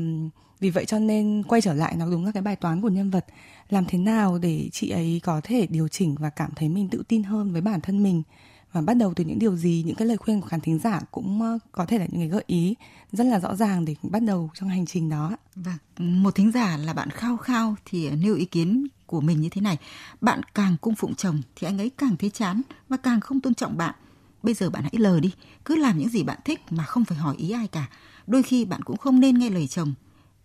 vì 0.60 0.70
vậy 0.70 0.86
cho 0.86 1.00
nên 1.00 1.44
quay 1.48 1.62
trở 1.62 1.74
lại 1.74 1.96
nó 1.98 2.10
đúng 2.12 2.26
là 2.26 2.32
cái 2.32 2.44
bài 2.44 2.56
toán 2.56 2.82
của 2.82 2.90
nhân 2.90 3.10
vật, 3.10 3.26
làm 3.70 3.86
thế 3.86 3.98
nào 3.98 4.38
để 4.38 4.70
chị 4.72 4.90
ấy 4.90 5.22
có 5.24 5.42
thể 5.44 5.68
điều 5.68 5.88
chỉnh 5.88 6.16
và 6.20 6.30
cảm 6.30 6.52
thấy 6.56 6.70
mình 6.70 6.90
tự 6.90 7.04
tin 7.08 7.24
hơn 7.24 7.52
với 7.52 7.62
bản 7.62 7.82
thân 7.82 8.04
mình? 8.04 8.24
Và 8.74 8.82
bắt 8.82 8.94
đầu 8.94 9.14
từ 9.14 9.24
những 9.24 9.40
điều 9.40 9.56
gì 9.56 9.84
những 9.86 9.96
cái 9.96 10.08
lời 10.08 10.18
khuyên 10.18 10.42
của 10.42 10.48
khán 10.48 10.62
thính 10.62 10.80
giả 10.80 11.02
cũng 11.12 11.42
ờ, 11.42 11.60
có 11.72 11.86
thể 11.86 11.98
là 11.98 12.06
những 12.10 12.22
cái 12.22 12.30
gợi 12.30 12.44
ý 12.48 12.76
rất 13.12 13.24
là 13.24 13.40
rõ 13.40 13.56
ràng 13.56 13.86
để 13.86 13.96
bắt 14.04 14.20
đầu 14.20 14.50
trong 14.54 14.70
hành 14.70 14.86
trình 14.86 15.10
đó. 15.10 15.38
Vâng, 15.56 15.78
một 16.24 16.36
thính 16.36 16.52
giả 16.52 16.78
là 16.78 16.94
bạn 16.94 17.10
khao 17.10 17.38
khao 17.38 17.76
thì 17.86 18.08
ờ, 18.08 18.16
nêu 18.16 18.36
ý 18.36 18.46
kiến 18.46 18.88
của 19.06 19.22
mình 19.22 19.42
như 19.42 19.50
thế 19.50 19.62
này. 19.62 19.78
Bạn 20.22 20.42
càng 20.54 20.76
cung 20.82 20.96
phụng 20.96 21.16
chồng 21.16 21.42
thì 21.56 21.68
anh 21.68 21.78
ấy 21.78 21.92
càng 21.98 22.18
thấy 22.18 22.30
chán 22.30 22.62
và 22.90 22.98
càng 22.98 23.22
không 23.22 23.42
tôn 23.42 23.54
trọng 23.54 23.78
bạn. 23.78 23.96
Bây 24.44 24.54
giờ 24.54 24.70
bạn 24.70 24.84
hãy 24.84 24.94
lờ 24.98 25.20
đi, 25.20 25.34
cứ 25.66 25.76
làm 25.76 25.98
những 25.98 26.10
gì 26.10 26.24
bạn 26.24 26.40
thích 26.46 26.60
mà 26.70 26.84
không 26.84 27.06
phải 27.06 27.18
hỏi 27.18 27.36
ý 27.38 27.52
ai 27.52 27.68
cả. 27.68 27.90
Đôi 28.28 28.44
khi 28.44 28.66
bạn 28.66 28.82
cũng 28.82 28.98
không 28.98 29.20
nên 29.20 29.40
nghe 29.40 29.50
lời 29.50 29.68
chồng. 29.68 29.94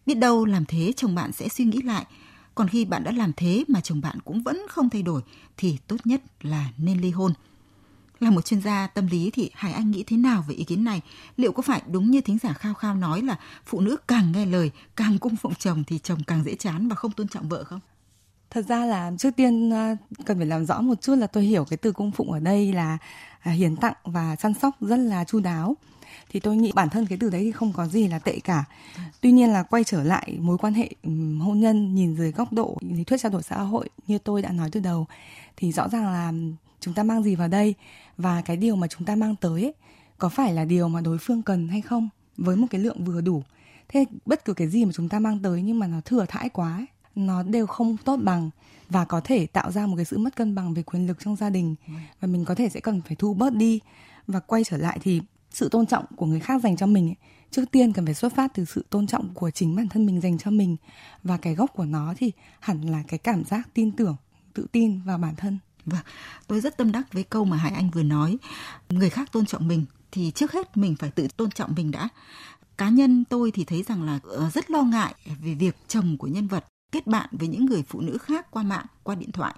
Biết 0.07 0.15
đâu 0.15 0.45
làm 0.45 0.65
thế 0.65 0.93
chồng 0.97 1.15
bạn 1.15 1.33
sẽ 1.33 1.49
suy 1.49 1.65
nghĩ 1.65 1.83
lại. 1.83 2.07
Còn 2.55 2.69
khi 2.69 2.85
bạn 2.85 3.05
đã 3.05 3.11
làm 3.11 3.33
thế 3.37 3.65
mà 3.69 3.81
chồng 3.81 4.01
bạn 4.01 4.19
cũng 4.25 4.43
vẫn 4.43 4.61
không 4.69 4.91
thay 4.91 5.03
đổi 5.03 5.23
thì 5.57 5.79
tốt 5.87 5.97
nhất 6.05 6.23
là 6.41 6.69
nên 6.79 7.01
ly 7.01 7.11
hôn. 7.11 7.33
Là 8.21 8.31
một 8.31 8.45
chuyên 8.45 8.61
gia 8.61 8.87
tâm 8.87 9.07
lý 9.07 9.31
thì 9.31 9.51
Hải 9.55 9.73
Anh 9.73 9.91
nghĩ 9.91 10.05
thế 10.07 10.17
nào 10.17 10.45
về 10.49 10.55
ý 10.55 10.65
kiến 10.65 10.85
này? 10.85 11.01
Liệu 11.37 11.53
có 11.53 11.63
phải 11.63 11.83
đúng 11.87 12.11
như 12.11 12.21
thính 12.21 12.39
giả 12.43 12.53
khao 12.53 12.75
khao 12.75 12.95
nói 12.95 13.23
là 13.23 13.37
phụ 13.67 13.81
nữ 13.81 13.97
càng 14.09 14.33
nghe 14.33 14.47
lời, 14.47 14.71
càng 14.97 15.19
cung 15.19 15.37
phụng 15.37 15.55
chồng 15.55 15.85
thì 15.87 15.99
chồng 15.99 16.19
càng 16.27 16.45
dễ 16.45 16.55
chán 16.55 16.89
và 16.89 16.95
không 16.95 17.13
tôn 17.13 17.29
trọng 17.29 17.49
vợ 17.49 17.65
không? 17.65 17.81
Thật 18.51 18.65
ra 18.69 18.85
là 18.85 19.13
trước 19.19 19.31
tiên 19.37 19.71
à, 19.73 19.97
cần 20.27 20.37
phải 20.37 20.47
làm 20.47 20.65
rõ 20.65 20.81
một 20.81 21.03
chút 21.03 21.15
là 21.15 21.27
tôi 21.27 21.45
hiểu 21.45 21.65
cái 21.65 21.77
từ 21.77 21.93
cung 21.93 22.11
phụng 22.11 22.33
ở 22.33 22.39
đây 22.39 22.73
là 22.73 22.99
à, 23.41 23.53
hiến 23.53 23.77
tặng 23.77 23.95
và 24.05 24.37
chăm 24.37 24.55
sóc 24.55 24.77
rất 24.81 24.97
là 24.97 25.25
chu 25.25 25.41
đáo 25.41 25.77
thì 26.31 26.41
tôi 26.41 26.57
nghĩ 26.57 26.73
bản 26.75 26.89
thân 26.91 27.07
cái 27.07 27.19
từ 27.21 27.31
đấy 27.31 27.43
thì 27.43 27.53
không 27.53 27.73
có 27.73 27.87
gì 27.87 28.09
là 28.09 28.19
tệ 28.19 28.39
cả 28.45 28.65
tuy 29.21 29.33
nhiên 29.33 29.51
là 29.51 29.63
quay 29.63 29.85
trở 29.85 30.03
lại 30.05 30.39
mối 30.41 30.59
quan 30.59 30.75
hệ 30.75 30.91
hôn 31.41 31.61
nhân 31.61 31.95
nhìn 31.95 32.17
dưới 32.17 32.33
góc 32.33 32.53
độ 32.53 32.77
lý 32.81 33.05
thuyết 33.05 33.21
trao 33.21 33.33
đổi 33.33 33.43
xã 33.43 33.57
hội 33.57 33.89
như 34.07 34.19
tôi 34.19 34.43
đã 34.43 34.53
nói 34.53 34.69
từ 34.73 34.81
đầu 34.81 35.07
thì 35.57 35.73
rõ 35.73 35.89
ràng 35.89 36.05
là 36.05 36.33
chúng 36.81 36.95
ta 36.95 37.03
mang 37.03 37.23
gì 37.23 37.35
vào 37.35 37.49
đây 37.49 37.75
và 38.17 38.43
cái 38.43 38.57
điều 38.57 38.77
mà 38.77 38.87
chúng 38.87 39.05
ta 39.05 39.17
mang 39.17 39.37
tới 39.37 39.63
ấy, 39.63 39.75
có 40.19 40.29
phải 40.29 40.53
là 40.53 40.65
điều 40.65 40.89
mà 40.89 41.01
đối 41.01 41.19
phương 41.19 41.43
cần 41.43 41.69
hay 41.69 41.81
không 41.81 42.09
với 42.37 42.57
một 42.57 42.67
cái 42.71 42.81
lượng 42.81 43.05
vừa 43.05 43.21
đủ? 43.21 43.43
Thế 43.89 44.05
bất 44.27 44.45
cứ 44.45 44.55
cái 44.55 44.69
gì 44.69 44.85
mà 44.85 44.93
chúng 44.95 45.09
ta 45.09 45.19
mang 45.19 45.39
tới 45.43 45.63
nhưng 45.63 45.79
mà 45.79 45.87
nó 45.87 46.01
thừa 46.01 46.25
thãi 46.29 46.49
quá 46.49 46.77
ấy, 46.77 46.87
nó 47.15 47.43
đều 47.43 47.67
không 47.67 47.97
tốt 47.97 48.17
bằng 48.17 48.51
và 48.89 49.05
có 49.05 49.21
thể 49.21 49.47
tạo 49.47 49.73
ra 49.73 49.87
một 49.87 49.97
cái 49.97 50.05
sự 50.05 50.19
mất 50.19 50.37
cân 50.37 50.55
bằng 50.55 50.75
về 50.75 50.83
quyền 50.83 51.07
lực 51.07 51.17
trong 51.21 51.37
gia 51.37 51.51
đình 51.51 51.75
và 52.21 52.29
mình 52.29 52.45
có 52.45 52.55
thể 52.55 52.69
sẽ 52.69 52.81
cần 52.81 53.01
phải 53.01 53.17
thu 53.17 53.35
bớt 53.35 53.55
đi. 53.55 53.81
Và 54.27 54.41
quay 54.41 54.65
trở 54.65 54.77
lại 54.77 54.99
thì 55.03 55.21
sự 55.51 55.69
tôn 55.69 55.87
trọng 55.87 56.05
của 56.17 56.27
người 56.27 56.41
khác 56.41 56.63
dành 56.63 56.77
cho 56.77 56.87
mình 56.87 57.09
ấy, 57.09 57.17
trước 57.51 57.65
tiên 57.71 57.93
cần 57.93 58.05
phải 58.05 58.15
xuất 58.15 58.35
phát 58.35 58.55
từ 58.55 58.65
sự 58.65 58.85
tôn 58.91 59.07
trọng 59.07 59.35
của 59.35 59.51
chính 59.51 59.77
bản 59.77 59.89
thân 59.89 60.07
mình 60.07 60.21
dành 60.21 60.39
cho 60.39 60.51
mình. 60.51 60.77
Và 61.23 61.37
cái 61.37 61.55
gốc 61.55 61.71
của 61.75 61.85
nó 61.85 62.15
thì 62.17 62.33
hẳn 62.61 62.81
là 62.81 63.03
cái 63.09 63.19
cảm 63.19 63.45
giác 63.45 63.69
tin 63.75 63.93
tưởng 63.93 64.17
tự 64.55 64.67
tin 64.73 65.01
vào 65.05 65.19
bản 65.19 65.37
thân 65.37 65.59
Vâng, 65.89 66.01
tôi 66.47 66.61
rất 66.61 66.77
tâm 66.77 66.93
đắc 66.93 67.13
với 67.13 67.23
câu 67.23 67.45
mà 67.45 67.57
Hải 67.57 67.73
Anh 67.73 67.91
vừa 67.91 68.03
nói. 68.03 68.39
Người 68.89 69.11
khác 69.11 69.33
tôn 69.33 69.47
trọng 69.47 69.69
mình 69.69 69.85
thì 70.11 70.31
trước 70.31 70.53
hết 70.53 70.77
mình 70.77 70.97
phải 70.97 71.11
tự 71.11 71.29
tôn 71.37 71.51
trọng 71.51 71.75
mình 71.77 71.91
đã. 71.91 72.09
Cá 72.77 72.89
nhân 72.89 73.25
tôi 73.25 73.51
thì 73.51 73.65
thấy 73.65 73.83
rằng 73.83 74.03
là 74.03 74.19
ờ, 74.23 74.51
rất 74.51 74.71
lo 74.71 74.83
ngại 74.83 75.15
về 75.43 75.55
việc 75.55 75.77
chồng 75.89 76.17
của 76.19 76.27
nhân 76.27 76.47
vật 76.47 76.65
kết 76.93 77.07
bạn 77.07 77.29
với 77.33 77.49
những 77.49 77.67
người 77.67 77.83
phụ 77.89 78.01
nữ 78.01 78.19
khác 78.19 78.51
qua 78.51 78.63
mạng, 78.63 78.87
qua 79.03 79.15
điện 79.15 79.33
thoại. 79.33 79.55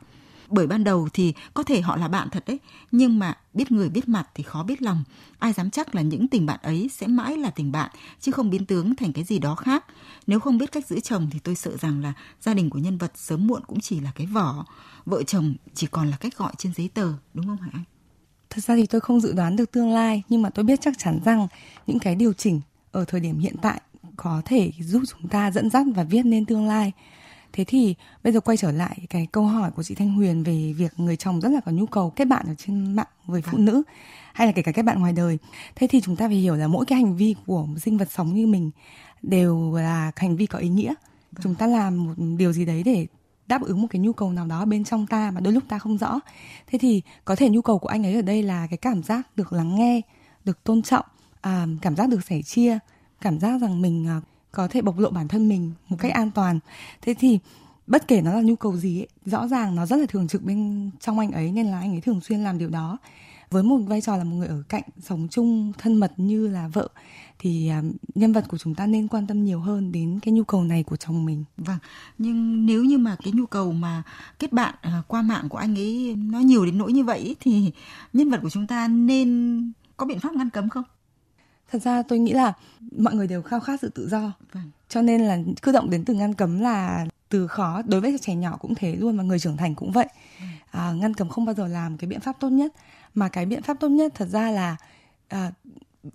Bởi 0.51 0.67
ban 0.67 0.85
đầu 0.85 1.09
thì 1.13 1.35
có 1.55 1.63
thể 1.63 1.81
họ 1.81 1.97
là 1.97 2.09
bạn 2.09 2.29
thật 2.31 2.45
đấy, 2.47 2.59
nhưng 2.93 3.19
mà 3.19 3.39
biết 3.55 3.73
người 3.73 3.89
biết 3.89 4.09
mặt 4.09 4.29
thì 4.35 4.43
khó 4.43 4.63
biết 4.63 4.83
lòng. 4.83 5.05
Ai 5.39 5.53
dám 5.53 5.71
chắc 5.71 5.95
là 5.95 6.03
những 6.03 6.29
tình 6.29 6.47
bạn 6.47 6.61
ấy 6.63 6.91
sẽ 6.93 7.07
mãi 7.07 7.37
là 7.37 7.51
tình 7.51 7.73
bạn, 7.73 7.91
chứ 8.21 8.33
không 8.33 8.51
biến 8.51 8.67
tướng 8.67 8.97
thành 8.97 9.13
cái 9.13 9.25
gì 9.25 9.39
đó 9.39 9.55
khác. 9.55 9.85
Nếu 10.27 10.41
không 10.41 10.59
biết 10.59 10.73
cách 10.73 10.87
giữ 10.87 11.01
chồng 11.01 11.29
thì 11.33 11.39
tôi 11.39 11.55
sợ 11.55 11.77
rằng 11.77 12.01
là 12.01 12.13
gia 12.41 12.55
đình 12.55 12.71
của 12.71 12.79
nhân 12.79 12.99
vật 12.99 13.13
sớm 13.15 13.47
muộn 13.47 13.63
cũng 13.67 13.81
chỉ 13.81 14.01
là 14.01 14.13
cái 14.15 14.27
vỏ. 14.27 14.65
Vợ 15.05 15.23
chồng 15.23 15.55
chỉ 15.75 15.87
còn 15.87 16.11
là 16.11 16.17
cách 16.17 16.37
gọi 16.37 16.53
trên 16.59 16.73
giấy 16.77 16.91
tờ, 16.95 17.13
đúng 17.35 17.47
không 17.47 17.57
hả 17.57 17.71
Anh? 17.73 17.85
Thật 18.51 18.65
ra 18.65 18.77
thì 18.77 18.87
tôi 18.87 19.01
không 19.01 19.21
dự 19.21 19.33
đoán 19.33 19.57
được 19.57 19.73
tương 19.73 19.91
lai, 19.91 20.23
nhưng 20.29 20.43
mà 20.43 20.51
tôi 20.51 20.65
biết 20.65 20.81
chắc 20.83 20.99
chắn 20.99 21.21
rằng 21.25 21.47
những 21.87 21.99
cái 21.99 22.15
điều 22.15 22.33
chỉnh 22.33 22.61
ở 22.93 23.05
thời 23.05 23.21
điểm 23.21 23.39
hiện 23.39 23.57
tại 23.63 23.81
có 24.17 24.43
thể 24.45 24.71
giúp 24.81 25.03
chúng 25.09 25.29
ta 25.29 25.51
dẫn 25.51 25.71
dắt 25.71 25.87
và 25.95 26.05
viết 26.05 26.27
nên 26.27 26.45
tương 26.45 26.67
lai 26.67 26.93
thế 27.53 27.65
thì 27.65 27.95
bây 28.25 28.33
giờ 28.33 28.41
quay 28.41 28.57
trở 28.57 28.73
lại 28.73 29.07
cái 29.11 29.27
câu 29.33 29.45
hỏi 29.45 29.71
của 29.71 29.83
chị 29.83 29.95
thanh 29.95 30.13
huyền 30.13 30.43
về 30.43 30.73
việc 30.73 30.93
người 30.97 31.17
chồng 31.17 31.41
rất 31.41 31.49
là 31.49 31.61
có 31.61 31.73
nhu 31.73 31.87
cầu 31.87 32.11
kết 32.11 32.25
bạn 32.25 32.47
ở 32.47 32.55
trên 32.55 32.97
mạng 32.97 33.07
với 33.27 33.43
phụ 33.43 33.59
nữ 33.59 33.83
hay 34.33 34.47
là 34.47 34.53
kể 34.53 34.63
cả 34.63 34.73
kết 34.73 34.83
bạn 34.83 35.01
ngoài 35.01 35.13
đời. 35.13 35.39
Thế 35.75 35.87
thì 35.87 36.01
chúng 36.01 36.17
ta 36.17 36.29
phải 36.29 36.37
hiểu 36.37 36.57
là 36.57 36.67
mỗi 36.67 36.87
cái 36.87 36.99
hành 36.99 37.17
vi 37.17 37.35
của 37.47 37.67
một 37.67 37.79
sinh 37.79 37.99
vật 37.99 38.09
sống 38.11 38.35
như 38.35 38.47
mình 38.47 38.71
đều 39.23 39.75
là 39.75 40.13
hành 40.17 40.37
vi 40.37 40.47
có 40.47 40.59
ý 40.59 40.69
nghĩa. 40.69 40.95
Vâng. 41.33 41.43
chúng 41.43 41.55
ta 41.55 41.67
làm 41.67 42.07
một 42.07 42.15
điều 42.39 42.53
gì 42.53 42.65
đấy 42.65 42.83
để 42.83 43.07
đáp 43.47 43.63
ứng 43.63 43.83
một 43.83 43.89
cái 43.91 44.01
nhu 44.01 44.13
cầu 44.13 44.33
nào 44.33 44.47
đó 44.47 44.65
bên 44.65 44.85
trong 44.85 45.07
ta 45.07 45.31
mà 45.31 45.41
đôi 45.41 45.53
lúc 45.53 45.65
ta 45.69 45.79
không 45.79 45.99
rõ. 45.99 46.21
Thế 46.67 46.79
thì 46.79 47.03
có 47.25 47.37
thể 47.37 47.49
nhu 47.49 47.63
cầu 47.63 47.79
của 47.79 47.89
anh 47.89 48.07
ấy 48.07 48.15
ở 48.15 48.23
đây 48.23 48.43
là 48.43 48.67
cái 48.67 48.77
cảm 48.77 49.03
giác 49.03 49.37
được 49.37 49.53
lắng 49.53 49.75
nghe 49.75 50.01
được 50.45 50.65
tôn 50.65 50.83
trọng 50.83 51.05
à, 51.41 51.67
cảm 51.83 51.97
giác 51.97 52.09
được 52.09 52.25
sẻ 52.25 52.43
chia 52.43 52.79
cảm 53.21 53.41
giác 53.41 53.61
rằng 53.61 53.83
mình 53.83 54.07
à, 54.09 54.21
có 54.53 54.69
thể 54.69 54.83
bộc 54.83 54.99
lộ 54.99 55.11
bản 55.11 55.29
thân 55.29 55.49
mình 55.49 55.73
một 55.89 55.97
cách 56.01 56.13
an 56.13 56.31
toàn 56.31 56.59
thế 57.03 57.15
thì 57.19 57.39
bất 57.87 58.09
kể 58.09 58.21
nó 58.21 58.33
là 58.33 58.41
nhu 58.41 58.57
cầu 58.57 58.77
gì 58.77 59.01
ấy, 59.01 59.09
rõ 59.25 59.49
ràng 59.49 59.75
nó 59.75 59.87
rất 59.87 59.97
là 59.97 60.07
thường 60.09 60.29
trực 60.29 60.43
bên 60.43 60.91
trong 61.01 61.19
anh 61.19 61.33
ấy 61.33 61.53
nên 61.53 61.67
là 61.67 61.79
anh 61.79 61.95
ấy 61.95 62.01
thường 62.01 62.21
xuyên 62.21 62.41
làm 62.41 62.59
điều 62.59 62.69
đó 62.69 62.99
với 63.51 63.63
một 63.63 63.79
vai 63.87 64.01
trò 64.01 64.17
là 64.17 64.25
một 64.25 64.37
người 64.37 64.49
ở 64.49 64.63
cạnh 64.69 64.83
sống 65.01 65.29
chung 65.31 65.73
thân 65.79 65.97
mật 65.97 66.13
như 66.17 66.49
là 66.49 66.69
vợ 66.69 66.89
thì 67.39 67.71
uh, 67.79 67.95
nhân 68.15 68.33
vật 68.33 68.45
của 68.49 68.59
chúng 68.59 68.75
ta 68.75 68.87
nên 68.87 69.09
quan 69.09 69.27
tâm 69.27 69.45
nhiều 69.45 69.61
hơn 69.61 69.93
đến 69.93 70.19
cái 70.23 70.33
nhu 70.33 70.45
cầu 70.45 70.65
này 70.65 70.83
của 70.83 70.97
chồng 70.97 71.25
mình. 71.25 71.45
Vâng, 71.57 71.79
nhưng 72.19 72.67
nếu 72.67 72.85
như 72.85 72.99
mà 72.99 73.17
cái 73.25 73.33
nhu 73.33 73.47
cầu 73.47 73.73
mà 73.73 74.03
kết 74.39 74.53
bạn 74.53 74.75
uh, 74.99 75.09
qua 75.09 75.23
mạng 75.23 75.49
của 75.49 75.59
anh 75.59 75.79
ấy 75.79 76.17
nó 76.17 76.39
nhiều 76.39 76.67
đến 76.67 76.79
nỗi 76.79 76.93
như 76.93 77.05
vậy 77.05 77.37
thì 77.41 77.73
nhân 78.13 78.31
vật 78.31 78.39
của 78.43 78.51
chúng 78.51 78.67
ta 78.67 78.89
nên 78.89 79.73
có 79.97 80.07
biện 80.07 80.21
pháp 80.21 80.33
ngăn 80.33 80.51
cấm 80.51 80.69
không? 80.69 80.85
Thật 81.71 81.83
ra 81.83 82.03
tôi 82.03 82.19
nghĩ 82.19 82.33
là 82.33 82.53
mọi 82.99 83.15
người 83.15 83.27
đều 83.27 83.43
khao 83.43 83.61
khát 83.61 83.81
sự 83.81 83.89
tự 83.89 84.09
do 84.09 84.33
vâng. 84.53 84.71
cho 84.89 85.03
nên 85.03 85.21
là 85.21 85.39
cứ 85.63 85.73
động 85.73 85.91
đến 85.91 86.05
từ 86.05 86.15
ngăn 86.15 86.35
cấm 86.35 86.61
là 86.61 87.07
từ 87.29 87.47
khó 87.47 87.83
đối 87.87 88.01
với 88.01 88.19
trẻ 88.21 88.35
nhỏ 88.35 88.57
cũng 88.61 88.75
thế 88.75 88.97
luôn 88.97 89.17
và 89.17 89.23
người 89.23 89.39
trưởng 89.39 89.57
thành 89.57 89.75
cũng 89.75 89.93
vậy 89.93 90.07
vâng. 90.41 90.49
à, 90.71 90.93
ngăn 90.93 91.15
cấm 91.15 91.29
không 91.29 91.45
bao 91.45 91.55
giờ 91.55 91.67
làm 91.67 91.97
cái 91.97 92.09
biện 92.09 92.21
pháp 92.21 92.37
tốt 92.41 92.49
nhất 92.49 92.73
mà 93.15 93.29
cái 93.29 93.47
biện 93.47 93.63
pháp 93.63 93.77
tốt 93.81 93.89
nhất 93.89 94.13
thật 94.15 94.29
ra 94.29 94.51
là 94.51 94.77
à, 95.29 95.53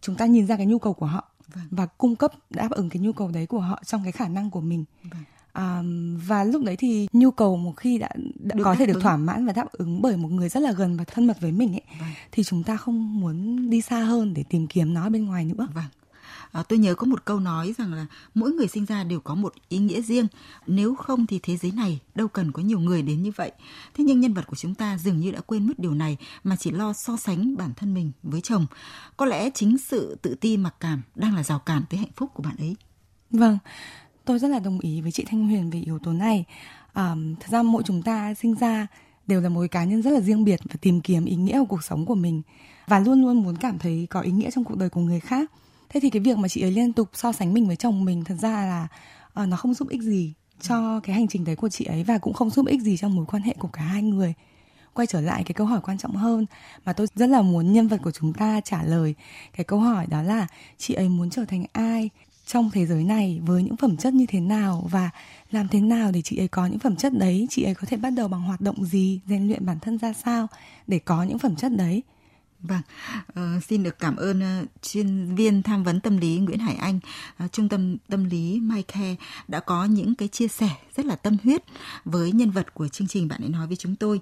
chúng 0.02 0.16
ta 0.16 0.26
nhìn 0.26 0.48
ra 0.48 0.58
cái 0.58 0.66
nhu 0.66 0.80
cầu 0.80 0.94
của 0.94 1.06
họ 1.06 1.30
vâng. 1.54 1.68
và 1.72 1.86
cung 1.86 2.16
cấp 2.16 2.32
đáp 2.50 2.72
ứng 2.72 2.90
cái 2.90 3.02
nhu 3.02 3.14
cầu 3.14 3.32
đấy 3.32 3.46
của 3.46 3.60
họ 3.60 3.82
trong 3.86 4.04
cái 4.04 4.12
khả 4.12 4.28
năng 4.28 4.50
của 4.50 4.62
mình 4.62 4.86
vâng 5.04 5.24
à, 5.56 5.82
và 6.28 6.44
lúc 6.44 6.64
đấy 6.64 6.76
thì 6.76 7.08
nhu 7.14 7.32
cầu 7.32 7.58
một 7.58 7.74
khi 7.78 7.98
đã, 7.98 8.10
đã 8.36 8.56
có 8.64 8.76
thể 8.76 8.86
được 8.86 8.94
ứng. 8.94 9.04
thỏa 9.04 9.18
mãn 9.18 9.46
và 9.46 9.54
đáp 9.54 9.72
ứng 9.72 10.02
bởi 10.02 10.18
một 10.18 10.32
người 10.32 10.50
rất 10.50 10.60
là 10.60 10.72
gần 10.72 10.98
và 10.98 11.04
thân 11.04 11.28
mật 11.28 11.42
với 11.42 11.52
mình 11.52 11.74
ấy 11.74 11.82
vâng. 12.00 12.10
thì 12.32 12.44
chúng 12.44 12.64
ta 12.64 12.78
không 12.78 13.20
muốn 13.20 13.70
đi 13.70 13.82
xa 13.82 14.00
hơn 14.00 14.34
để 14.34 14.44
tìm 14.50 14.68
kiếm 14.68 14.94
nó 14.94 15.10
bên 15.10 15.26
ngoài 15.26 15.46
nữa. 15.46 15.68
Vâng. 15.74 15.86
À, 16.52 16.64
tôi 16.64 16.80
nhớ 16.80 16.96
có 16.96 17.08
một 17.08 17.26
câu 17.26 17.40
nói 17.40 17.74
rằng 17.78 17.94
là 17.94 18.06
mỗi 18.34 18.52
người 18.52 18.68
sinh 18.68 18.86
ra 18.86 19.04
đều 19.04 19.20
có 19.20 19.36
một 19.36 19.54
ý 19.70 19.78
nghĩa 19.78 20.02
riêng. 20.02 20.28
Nếu 20.68 20.96
không 20.96 21.26
thì 21.26 21.40
thế 21.44 21.58
giới 21.58 21.72
này 21.72 22.00
đâu 22.16 22.28
cần 22.28 22.52
có 22.52 22.62
nhiều 22.62 22.80
người 22.80 23.02
đến 23.02 23.24
như 23.24 23.32
vậy. 23.36 23.52
Thế 23.94 24.04
nhưng 24.04 24.20
nhân 24.20 24.34
vật 24.34 24.48
của 24.48 24.56
chúng 24.56 24.76
ta 24.76 24.98
dường 24.98 25.20
như 25.20 25.32
đã 25.32 25.42
quên 25.42 25.68
mất 25.68 25.80
điều 25.80 25.94
này 25.94 26.18
mà 26.44 26.56
chỉ 26.56 26.72
lo 26.72 26.94
so 26.94 27.18
sánh 27.18 27.58
bản 27.58 27.74
thân 27.76 27.94
mình 27.94 28.12
với 28.24 28.42
chồng. 28.42 28.66
Có 29.18 29.26
lẽ 29.26 29.50
chính 29.50 29.78
sự 29.78 30.18
tự 30.22 30.36
ti 30.36 30.58
mặc 30.58 30.76
cảm 30.80 31.02
đang 31.16 31.36
là 31.36 31.44
rào 31.44 31.60
cản 31.60 31.84
tới 31.90 31.98
hạnh 31.98 32.12
phúc 32.16 32.32
của 32.34 32.44
bạn 32.44 32.56
ấy. 32.58 32.76
Vâng 33.32 33.58
tôi 34.26 34.40
rất 34.40 34.48
là 34.48 34.60
đồng 34.60 34.80
ý 34.80 35.02
với 35.02 35.12
chị 35.12 35.26
Thanh 35.28 35.48
Huyền 35.48 35.70
về 35.70 35.80
yếu 35.80 36.00
tố 36.00 36.14
này. 36.14 36.46
À, 36.94 37.16
thật 37.40 37.48
ra 37.50 37.64
mỗi 37.64 37.84
chúng 37.86 38.02
ta 38.02 38.34
sinh 38.34 38.56
ra 38.56 38.88
đều 39.28 39.42
là 39.42 39.50
một 39.50 39.66
cá 39.72 39.84
nhân 39.84 40.02
rất 40.02 40.12
là 40.12 40.20
riêng 40.20 40.44
biệt 40.44 40.60
và 40.70 40.76
tìm 40.82 41.02
kiếm 41.02 41.26
ý 41.26 41.36
nghĩa 41.36 41.60
của 41.60 41.66
cuộc 41.66 41.84
sống 41.84 42.06
của 42.06 42.16
mình 42.16 42.42
và 42.88 43.00
luôn 43.00 43.22
luôn 43.22 43.44
muốn 43.44 43.58
cảm 43.58 43.80
thấy 43.80 44.08
có 44.10 44.22
ý 44.22 44.32
nghĩa 44.32 44.50
trong 44.52 44.64
cuộc 44.64 44.78
đời 44.78 44.90
của 44.90 45.02
người 45.02 45.20
khác. 45.20 45.52
Thế 45.90 46.00
thì 46.00 46.10
cái 46.10 46.20
việc 46.20 46.38
mà 46.38 46.48
chị 46.48 46.62
ấy 46.62 46.72
liên 46.72 46.94
tục 46.94 47.10
so 47.14 47.32
sánh 47.32 47.54
mình 47.54 47.68
với 47.68 47.76
chồng 47.76 48.06
mình 48.06 48.24
thật 48.24 48.36
ra 48.42 48.50
là 48.50 48.88
uh, 49.44 49.48
nó 49.50 49.58
không 49.58 49.74
giúp 49.74 49.90
ích 49.90 50.02
gì 50.02 50.34
cho 50.62 51.00
cái 51.00 51.16
hành 51.16 51.28
trình 51.28 51.44
đấy 51.46 51.56
của 51.56 51.70
chị 51.70 51.86
ấy 51.86 52.04
và 52.04 52.18
cũng 52.18 52.34
không 52.34 52.50
giúp 52.50 52.68
ích 52.68 52.82
gì 52.82 52.98
trong 52.98 53.16
mối 53.16 53.26
quan 53.26 53.44
hệ 53.44 53.56
của 53.60 53.68
cả 53.68 53.82
hai 53.82 54.02
người 54.02 54.34
quay 54.94 55.08
trở 55.08 55.22
lại 55.22 55.44
cái 55.44 55.54
câu 55.54 55.68
hỏi 55.68 55.80
quan 55.84 55.98
trọng 55.98 56.16
hơn 56.16 56.46
mà 56.86 56.94
tôi 56.94 57.08
rất 57.16 57.30
là 57.30 57.42
muốn 57.42 57.74
nhân 57.74 57.88
vật 57.88 58.00
của 58.04 58.12
chúng 58.12 58.34
ta 58.34 58.62
trả 58.62 58.84
lời 58.84 59.16
cái 59.58 59.64
câu 59.64 59.80
hỏi 59.80 60.08
đó 60.10 60.22
là 60.22 60.48
chị 60.78 60.94
ấy 60.94 61.10
muốn 61.10 61.30
trở 61.30 61.46
thành 61.46 61.66
ai 61.74 62.10
trong 62.46 62.70
thế 62.74 62.86
giới 62.86 63.04
này 63.04 63.42
với 63.46 63.64
những 63.64 63.78
phẩm 63.78 63.98
chất 63.98 64.14
như 64.14 64.26
thế 64.28 64.40
nào 64.40 64.88
và 64.92 65.10
làm 65.52 65.68
thế 65.68 65.82
nào 65.82 66.12
để 66.12 66.22
chị 66.22 66.38
ấy 66.38 66.48
có 66.48 66.66
những 66.66 66.80
phẩm 66.80 66.96
chất 66.96 67.14
đấy 67.14 67.48
chị 67.50 67.64
ấy 67.64 67.76
có 67.76 67.88
thể 67.88 67.98
bắt 67.98 68.10
đầu 68.10 68.28
bằng 68.28 68.42
hoạt 68.42 68.62
động 68.62 68.86
gì 68.86 69.20
rèn 69.28 69.48
luyện 69.48 69.66
bản 69.66 69.80
thân 69.80 69.98
ra 69.98 70.14
sao 70.14 70.48
để 70.88 71.00
có 71.00 71.24
những 71.24 71.40
phẩm 71.40 71.56
chất 71.56 71.72
đấy 71.78 72.04
Vâng, 72.68 72.82
uh, 73.30 73.64
xin 73.64 73.84
được 73.84 74.00
cảm 74.00 74.16
ơn 74.16 74.62
uh, 74.64 74.70
chuyên 74.82 75.36
viên 75.36 75.64
tham 75.64 75.84
vấn 75.84 76.00
tâm 76.00 76.18
lý 76.18 76.38
Nguyễn 76.38 76.60
Hải 76.60 76.76
Anh, 76.76 77.00
uh, 77.46 77.52
trung 77.52 77.70
tâm 77.70 77.98
tâm 78.10 78.24
lý 78.24 78.60
MyCare 78.60 79.16
đã 79.48 79.60
có 79.60 79.86
những 79.86 80.16
cái 80.16 80.28
chia 80.28 80.48
sẻ 80.48 80.70
rất 80.96 81.06
là 81.06 81.16
tâm 81.16 81.38
huyết 81.44 81.64
với 82.06 82.32
nhân 82.32 82.52
vật 82.52 82.74
của 82.74 82.88
chương 82.88 83.08
trình 83.08 83.28
bạn 83.28 83.42
ấy 83.42 83.50
nói 83.50 83.68
với 83.68 83.76
chúng 83.76 83.96
tôi. 83.96 84.20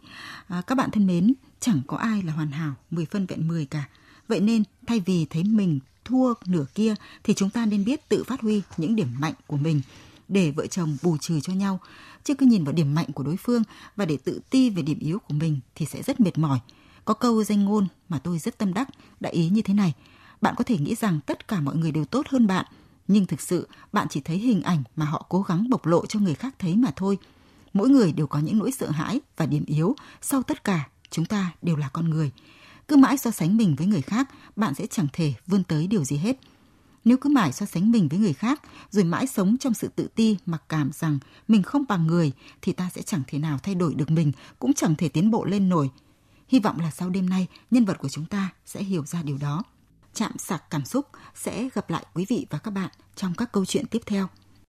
Uh, 0.58 0.68
các 0.68 0.76
bạn 0.76 0.92
thân 0.92 1.08
mến, 1.08 1.34
chẳng 1.60 1.82
có 1.88 1.98
ai 1.98 2.22
là 2.22 2.34
hoàn 2.34 2.52
hảo, 2.52 2.74
10 2.92 3.06
phân 3.06 3.26
vẹn 3.26 3.48
10 3.48 3.66
cả. 3.66 3.84
Vậy 4.28 4.40
nên 4.40 4.64
thay 4.88 5.00
vì 5.00 5.26
thấy 5.30 5.44
mình 5.44 5.80
thua 6.06 6.34
nửa 6.46 6.66
kia 6.76 6.96
thì 7.24 7.34
chúng 7.34 7.50
ta 7.50 7.66
nên 7.66 7.86
biết 7.86 8.10
tự 8.10 8.24
phát 8.24 8.42
huy 8.42 8.62
những 8.78 8.96
điểm 8.96 9.08
mạnh 9.20 9.34
của 9.48 9.58
mình 9.58 9.82
để 10.28 10.52
vợ 10.52 10.68
chồng 10.68 10.98
bù 11.02 11.18
trừ 11.18 11.40
cho 11.40 11.54
nhau. 11.54 11.80
Chứ 12.24 12.34
cứ 12.36 12.46
nhìn 12.46 12.64
vào 12.64 12.74
điểm 12.74 12.96
mạnh 12.96 13.12
của 13.14 13.24
đối 13.24 13.38
phương 13.38 13.64
và 13.96 14.06
để 14.06 14.18
tự 14.18 14.40
ti 14.50 14.70
về 14.70 14.82
điểm 14.82 15.00
yếu 15.00 15.20
của 15.20 15.34
mình 15.34 15.60
thì 15.76 15.86
sẽ 15.86 16.02
rất 16.04 16.20
mệt 16.20 16.38
mỏi. 16.38 16.60
Có 17.06 17.14
câu 17.14 17.44
danh 17.44 17.66
ngôn 17.66 17.88
mà 18.10 18.20
tôi 18.20 18.40
rất 18.40 18.58
tâm 18.58 18.74
đắc, 18.74 18.90
đại 19.20 19.34
ý 19.34 19.50
như 19.50 19.62
thế 19.62 19.74
này. 19.74 19.94
Bạn 20.42 20.56
có 20.58 20.64
thể 20.64 20.78
nghĩ 20.78 20.96
rằng 20.96 21.20
tất 21.26 21.48
cả 21.48 21.62
mọi 21.62 21.76
người 21.76 21.92
đều 21.92 22.06
tốt 22.06 22.28
hơn 22.30 22.48
bạn, 22.48 22.66
nhưng 23.08 23.26
thực 23.26 23.42
sự 23.42 23.68
bạn 23.94 24.08
chỉ 24.10 24.22
thấy 24.22 24.38
hình 24.38 24.62
ảnh 24.62 24.84
mà 24.96 25.06
họ 25.06 25.26
cố 25.30 25.42
gắng 25.42 25.70
bộc 25.70 25.86
lộ 25.86 26.06
cho 26.06 26.20
người 26.20 26.36
khác 26.36 26.56
thấy 26.60 26.76
mà 26.76 26.92
thôi. 26.96 27.18
Mỗi 27.74 27.90
người 27.90 28.12
đều 28.12 28.28
có 28.28 28.40
những 28.40 28.58
nỗi 28.58 28.72
sợ 28.72 28.92
hãi 28.92 29.20
và 29.38 29.46
điểm 29.46 29.66
yếu, 29.66 29.96
sau 30.22 30.44
tất 30.44 30.64
cả 30.64 30.88
chúng 31.10 31.26
ta 31.26 31.52
đều 31.62 31.76
là 31.76 31.90
con 31.90 32.10
người. 32.10 32.32
Cứ 32.88 32.96
mãi 32.96 33.18
so 33.18 33.32
sánh 33.32 33.58
mình 33.58 33.76
với 33.76 33.88
người 33.88 34.02
khác, 34.02 34.30
bạn 34.56 34.76
sẽ 34.76 34.88
chẳng 34.88 35.08
thể 35.14 35.34
vươn 35.48 35.64
tới 35.64 35.88
điều 35.88 36.04
gì 36.04 36.18
hết. 36.18 36.38
Nếu 37.06 37.18
cứ 37.18 37.30
mãi 37.30 37.52
so 37.52 37.66
sánh 37.66 37.92
mình 37.92 38.08
với 38.08 38.20
người 38.20 38.34
khác, 38.34 38.62
rồi 38.92 39.04
mãi 39.04 39.28
sống 39.28 39.58
trong 39.58 39.74
sự 39.74 39.88
tự 39.96 40.08
ti 40.16 40.38
mặc 40.46 40.64
cảm 40.70 40.92
rằng 40.94 41.20
mình 41.48 41.64
không 41.64 41.86
bằng 41.90 42.08
người, 42.08 42.32
thì 42.62 42.72
ta 42.72 42.90
sẽ 42.96 43.02
chẳng 43.02 43.22
thể 43.28 43.40
nào 43.40 43.60
thay 43.64 43.76
đổi 43.76 43.94
được 43.94 44.12
mình, 44.12 44.32
cũng 44.60 44.74
chẳng 44.74 44.96
thể 44.96 45.10
tiến 45.10 45.32
bộ 45.32 45.46
lên 45.46 45.70
nổi. 45.70 45.90
Hy 46.48 46.60
vọng 46.60 46.80
là 46.80 46.92
sau 46.92 47.10
đêm 47.10 47.30
nay, 47.30 47.48
nhân 47.72 47.86
vật 47.86 47.98
của 48.00 48.10
chúng 48.10 48.26
ta 48.26 48.50
sẽ 48.66 48.84
hiểu 48.84 49.06
ra 49.06 49.24
điều 49.24 49.38
đó. 49.38 49.64
Chạm 50.14 50.32
sạc 50.38 50.70
cảm 50.70 50.86
xúc 50.86 51.08
sẽ 51.36 51.70
gặp 51.74 51.90
lại 51.90 52.06
quý 52.14 52.26
vị 52.30 52.48
và 52.50 52.58
các 52.58 52.72
bạn 52.72 52.90
trong 53.16 53.34
các 53.38 53.52
câu 53.52 53.66
chuyện 53.66 53.86
tiếp 53.88 54.02
theo. 54.06 54.28